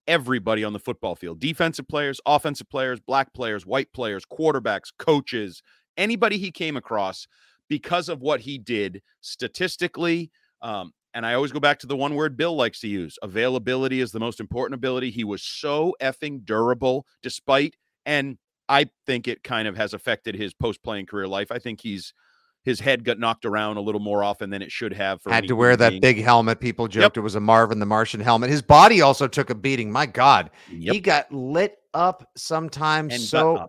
[0.07, 5.63] everybody on the football field defensive players, offensive players, black players, white players, quarterbacks, coaches,
[5.97, 7.27] anybody he came across
[7.69, 10.31] because of what he did statistically.
[10.63, 14.01] Um, and I always go back to the one word Bill likes to use availability
[14.01, 15.11] is the most important ability.
[15.11, 17.77] He was so effing durable, despite,
[18.07, 18.39] and
[18.71, 21.51] I think it kind of has affected his post playing career life.
[21.51, 22.15] I think he's
[22.63, 25.21] his head got knocked around a little more often than it should have.
[25.23, 26.01] For had to wear that being.
[26.01, 26.61] big helmet.
[26.61, 28.49] People joked it was a Marvin the Martian helmet.
[28.51, 29.91] His body also took a beating.
[29.91, 30.95] My God, Yep.
[30.95, 33.13] he got lit up sometimes.
[33.15, 33.67] and so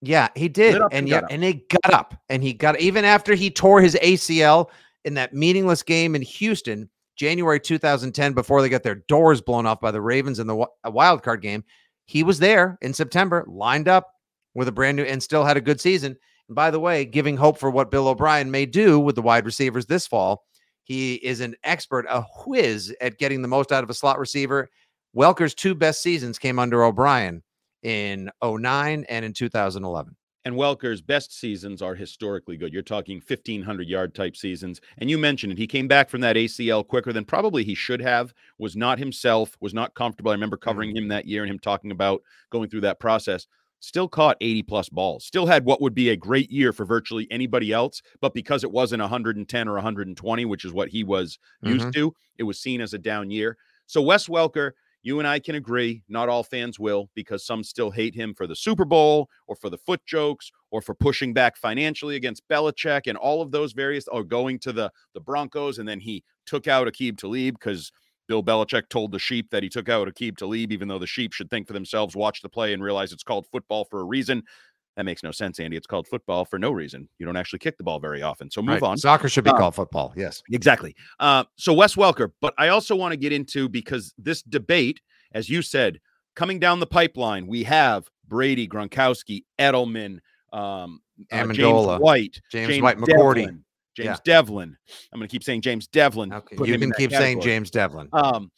[0.00, 3.34] yeah, he did, and and yeah, and he got up, and he got even after
[3.34, 4.68] he tore his ACL
[5.04, 9.80] in that meaningless game in Houston, January 2010, before they got their doors blown off
[9.80, 11.62] by the Ravens in the a wild card game.
[12.06, 14.13] He was there in September, lined up
[14.54, 16.16] with a brand new, and still had a good season.
[16.48, 19.44] And by the way, giving hope for what Bill O'Brien may do with the wide
[19.44, 20.44] receivers this fall.
[20.84, 24.68] He is an expert, a whiz at getting the most out of a slot receiver.
[25.14, 27.42] Welker's two best seasons came under O'Brien
[27.82, 30.16] in 09 and in 2011.
[30.46, 32.72] And Welker's best seasons are historically good.
[32.72, 34.80] You're talking 1,500 yard type seasons.
[34.98, 35.58] And you mentioned it.
[35.58, 39.56] He came back from that ACL quicker than probably he should have, was not himself,
[39.60, 40.30] was not comfortable.
[40.30, 40.98] I remember covering mm.
[40.98, 43.46] him that year and him talking about going through that process.
[43.84, 45.26] Still caught 80 plus balls.
[45.26, 48.00] Still had what would be a great year for virtually anybody else.
[48.22, 51.90] But because it wasn't 110 or 120, which is what he was used mm-hmm.
[51.90, 53.58] to, it was seen as a down year.
[53.86, 54.70] So Wes Welker,
[55.02, 58.46] you and I can agree, not all fans will, because some still hate him for
[58.46, 63.02] the Super Bowl or for the foot jokes or for pushing back financially against Belichick
[63.06, 66.66] and all of those various or going to the the Broncos and then he took
[66.66, 67.92] out Aqib Talib because
[68.26, 71.32] Bill Belichick told the sheep that he took out Aqib Talib, even though the sheep
[71.32, 74.42] should think for themselves, watch the play, and realize it's called football for a reason.
[74.96, 75.76] That makes no sense, Andy.
[75.76, 77.08] It's called football for no reason.
[77.18, 78.50] You don't actually kick the ball very often.
[78.50, 78.90] So move Right.
[78.90, 78.96] on.
[78.96, 80.12] Soccer should be Uh, called football.
[80.16, 80.40] Yes.
[80.52, 80.94] Exactly.
[81.18, 85.00] Uh, so Wes Welker, but I also want to get into because this debate,
[85.32, 85.98] as you said,
[86.36, 90.20] coming down the pipeline, we have Brady, Gronkowski, Edelman,
[90.52, 91.00] um,
[91.32, 93.62] uh, James White, James White, McCourty.
[93.94, 94.40] James Yeah.
[94.42, 94.76] Develin.
[95.12, 96.32] I'm going to keep saying James Develin.
[96.32, 96.56] Okay.
[96.64, 97.40] You can keep saying.
[97.40, 98.08] James Develin.
[98.12, 98.50] Um,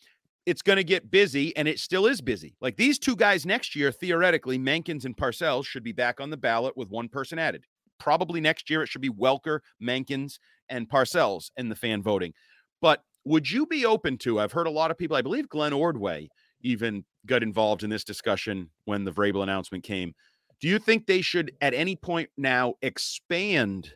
[0.47, 2.55] it's going to get busy, and it still is busy.
[2.61, 6.37] Like these two guys next year, theoretically, Mankins and Parcells should be back on the
[6.37, 7.65] ballot with one person added.
[7.99, 12.33] Probably next year it should be Welker, Mankins, and Parcells in the fan voting.
[12.81, 14.39] But would you be open to?
[14.39, 15.17] I've heard a lot of people.
[15.17, 16.29] I believe Glenn Ordway
[16.61, 20.15] even got involved in this discussion when the Vrabel announcement came.
[20.61, 23.95] Do you think they should, at any point now, expand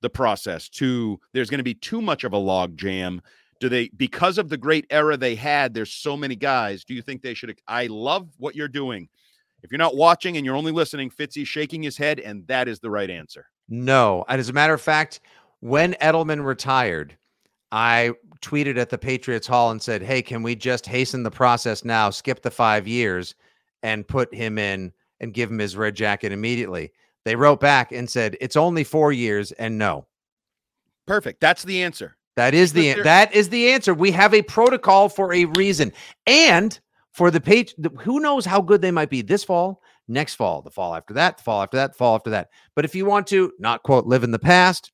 [0.00, 1.18] the process to?
[1.32, 3.22] There's going to be too much of a log jam
[3.60, 7.02] do they because of the great era they had there's so many guys do you
[7.02, 9.06] think they should i love what you're doing
[9.62, 12.80] if you're not watching and you're only listening fitzy's shaking his head and that is
[12.80, 14.24] the right answer No.
[14.28, 15.20] And as a matter of fact,
[15.60, 17.16] when Edelman retired,
[17.70, 21.84] I tweeted at the Patriots Hall and said, Hey, can we just hasten the process
[21.84, 23.36] now, skip the five years,
[23.84, 26.92] and put him in and give him his red jacket immediately?
[27.30, 30.08] They wrote back and said, It's only four years, and no.
[31.06, 33.94] perfect that's the answer That is the that is the answer.
[33.94, 35.92] We have a protocol for a reason.
[36.26, 36.76] And
[37.12, 40.72] for the page, who knows how good they might be this fall, next fall, the
[40.72, 42.48] fall after that, the fall after that, the fall after that.
[42.74, 44.90] But if you want to not quote live in the past,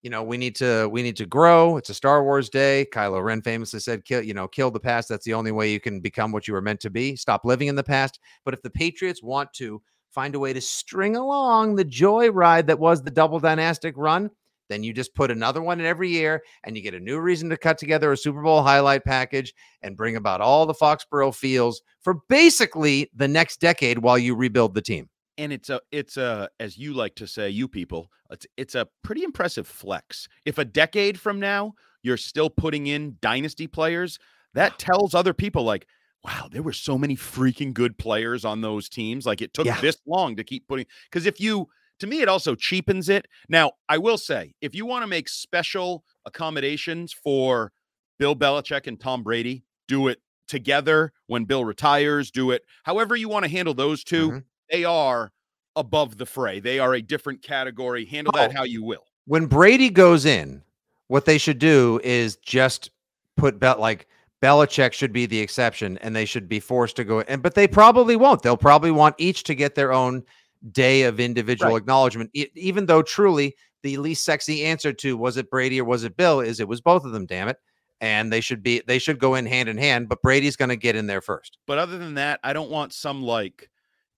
[0.00, 1.76] you know, we need to we need to grow.
[1.76, 2.86] It's a Star Wars day.
[2.94, 5.06] Kylo Ren famously said, "Kill, you know, kill the past.
[5.06, 7.14] That's the only way you can become what you were meant to be.
[7.14, 9.82] Stop living in the past." But if the Patriots want to
[10.12, 14.30] find a way to string along the joy ride that was the double dynastic run,
[14.68, 17.50] then you just put another one in every year and you get a new reason
[17.50, 19.52] to cut together a Super Bowl highlight package
[19.82, 24.74] and bring about all the Foxborough feels for basically the next decade while you rebuild
[24.74, 25.08] the team.
[25.38, 28.88] And it's a it's a as you like to say you people it's it's a
[29.02, 30.28] pretty impressive flex.
[30.44, 34.18] If a decade from now you're still putting in dynasty players
[34.54, 35.86] that tells other people like
[36.24, 39.80] wow there were so many freaking good players on those teams like it took Yeah.
[39.80, 41.68] this long to keep putting because if you
[41.98, 45.28] to me it also cheapens it now i will say if you want to make
[45.28, 47.72] special accommodations for
[48.18, 53.28] bill belichick and tom brady do it together when bill retires do it however you
[53.28, 54.44] want to handle those 2 Mhm.
[54.70, 55.32] they are
[55.74, 56.60] above the fray.
[56.60, 58.04] They are a different category.
[58.04, 58.54] Handle that Oh.
[58.58, 59.06] how you will.
[59.24, 60.62] when Brady goes in,
[61.08, 62.90] what they should do is just
[63.38, 64.06] put Bel like
[64.42, 67.20] Belichick should be the exception, and they should be forced to go.
[67.20, 68.42] And but they probably won't.
[68.42, 70.24] They'll probably want each to get their own
[70.72, 71.78] day of individual Right.
[71.80, 72.30] acknowledgement.
[72.34, 76.16] E- even though truly the least sexy answer to was it Brady or was it
[76.16, 77.26] Bill is it was both of them.
[77.26, 77.58] Damn it!
[78.00, 80.08] And they should be they should go in hand in hand.
[80.08, 81.58] But Brady's going to get in there first.
[81.66, 83.70] But other than that, I don't want some like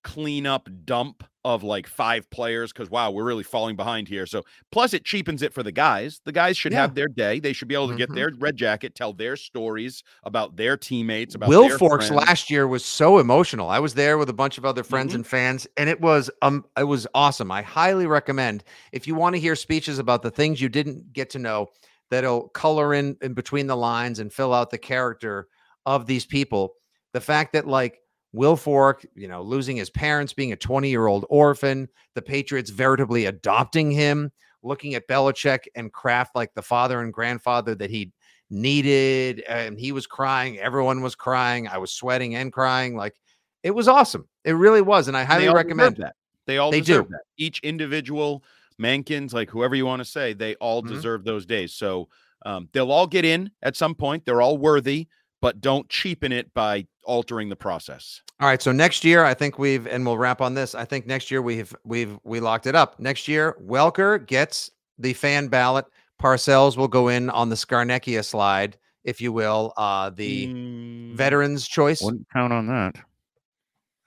[0.05, 4.25] cleanup dump of like five players because wow, we're really falling behind here.
[4.27, 6.21] So plus it cheapens it for the guys.
[6.25, 6.83] The guys should Yeah.
[6.83, 7.39] have their day.
[7.41, 8.15] They should be able to get Mhm.
[8.15, 12.27] their red jacket, tell their stories about their teammates, about Will their Forks friends.
[12.29, 13.69] last year was so emotional.
[13.69, 15.17] I was there with a bunch of other friends Mhm.
[15.17, 17.51] and fans, and it was um it was awesome.
[17.51, 21.29] I highly recommend if you want to hear speeches about the things you didn't get
[21.31, 21.69] to know
[22.11, 25.49] that'll color in in between the lines and fill out the character
[25.85, 26.75] of these people.
[27.13, 27.99] The fact that like
[28.35, 33.26] Wilfork, you know, losing his parents, being a 20 year old orphan, the Patriots veritably
[33.26, 34.32] adopting him,
[34.62, 38.12] looking at Belichick and Kraft like the father and grandfather that he
[38.51, 43.14] needed and he was crying everyone was crying i was sweating and crying like
[43.62, 46.14] it was awesome it really was and i highly recommend that.
[46.47, 47.11] They all They deserve do.
[47.12, 47.22] that.
[47.39, 48.45] Each individual
[48.80, 50.89] Mankins, like whoever you want to say, they all Mhm.
[50.89, 51.72] deserve those days.
[51.72, 52.09] So
[52.45, 54.24] um, they'll all get in at some point.
[54.26, 55.09] They're all worthy,
[55.45, 58.22] but don't cheapen it by altering the process.
[58.40, 61.07] all right so next year i think we've and we'll wrap on this i think
[61.07, 65.84] next year we've we've we locked it up next year welker gets the fan ballot
[66.22, 71.68] parcells will go in on the scarnecchia slide if you will uh the Mm, veterans
[71.68, 72.95] choice Wouldn't count on that.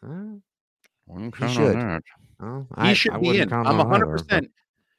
[0.03, 0.39] Uh,
[1.05, 1.75] Wouldn't He count should.
[1.75, 2.03] on that.
[2.39, 3.53] well, He I- should I be in.
[3.53, 4.47] I'm on 100%.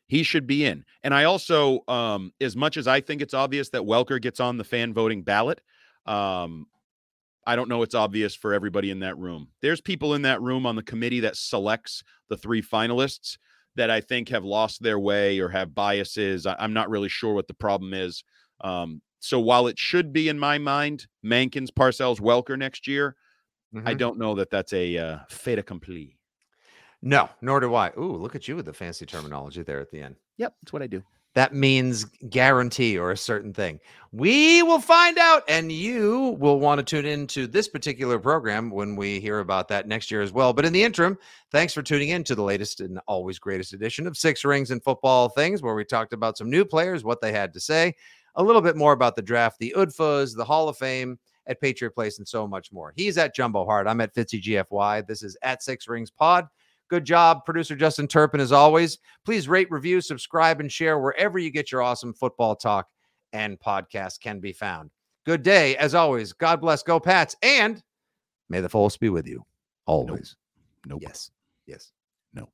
[0.06, 0.84] He should be in.
[1.02, 4.56] And I also, um, as much as I think it's obvious that Welker gets on
[4.56, 5.60] the fan voting ballot,
[6.08, 6.66] um,
[7.46, 9.48] I don't know it's obvious for everybody in that room.
[9.62, 13.38] There's people in that room on the committee that selects the three finalists
[13.76, 16.46] that I think have lost their way or have biases.
[16.46, 18.22] I, am not really sure what the problem is.
[18.60, 23.16] Um, so while it should be in my mind, Mankins, Parcells, Welker next year,
[23.72, 26.16] but- I don't know that that's a uh, fait accompli.
[27.02, 30.00] no nor do i ooh look at you with the fancy terminology there at the
[30.00, 31.02] end Yep, that's what I do.
[31.34, 33.80] That means guarantee or a certain thing.
[34.10, 38.96] We will find out, and you will want to tune into this particular program when
[38.96, 40.52] we hear about that next year as well.
[40.52, 41.18] But in the interim,
[41.52, 44.82] thanks for tuning in to the latest and always greatest edition of Six Rings and
[44.82, 47.94] Football Things, where we talked about some new players, what they had to say,
[48.36, 51.90] a little bit more about the draft, the UDFAs, the Hall of Fame at Patriot
[51.90, 52.92] Place, and so much more.
[52.96, 53.86] He's at Jumbo Hart.
[53.86, 55.06] I'm at Fitzy GFY.
[55.06, 56.46] This is at Six Rings Pod.
[56.88, 58.98] Good job, producer Justin Turpin, as always.
[59.24, 62.88] Please rate, review, subscribe, and share wherever you get your awesome football talk
[63.32, 64.90] and podcast can be found.
[65.26, 66.32] Good day, as always.
[66.32, 67.82] God bless, go Pats, and
[68.48, 69.44] may the force be with you
[69.86, 70.36] always.
[70.86, 71.02] Nope.
[71.02, 71.30] Yes,
[71.66, 71.92] yes.
[72.32, 72.48] No.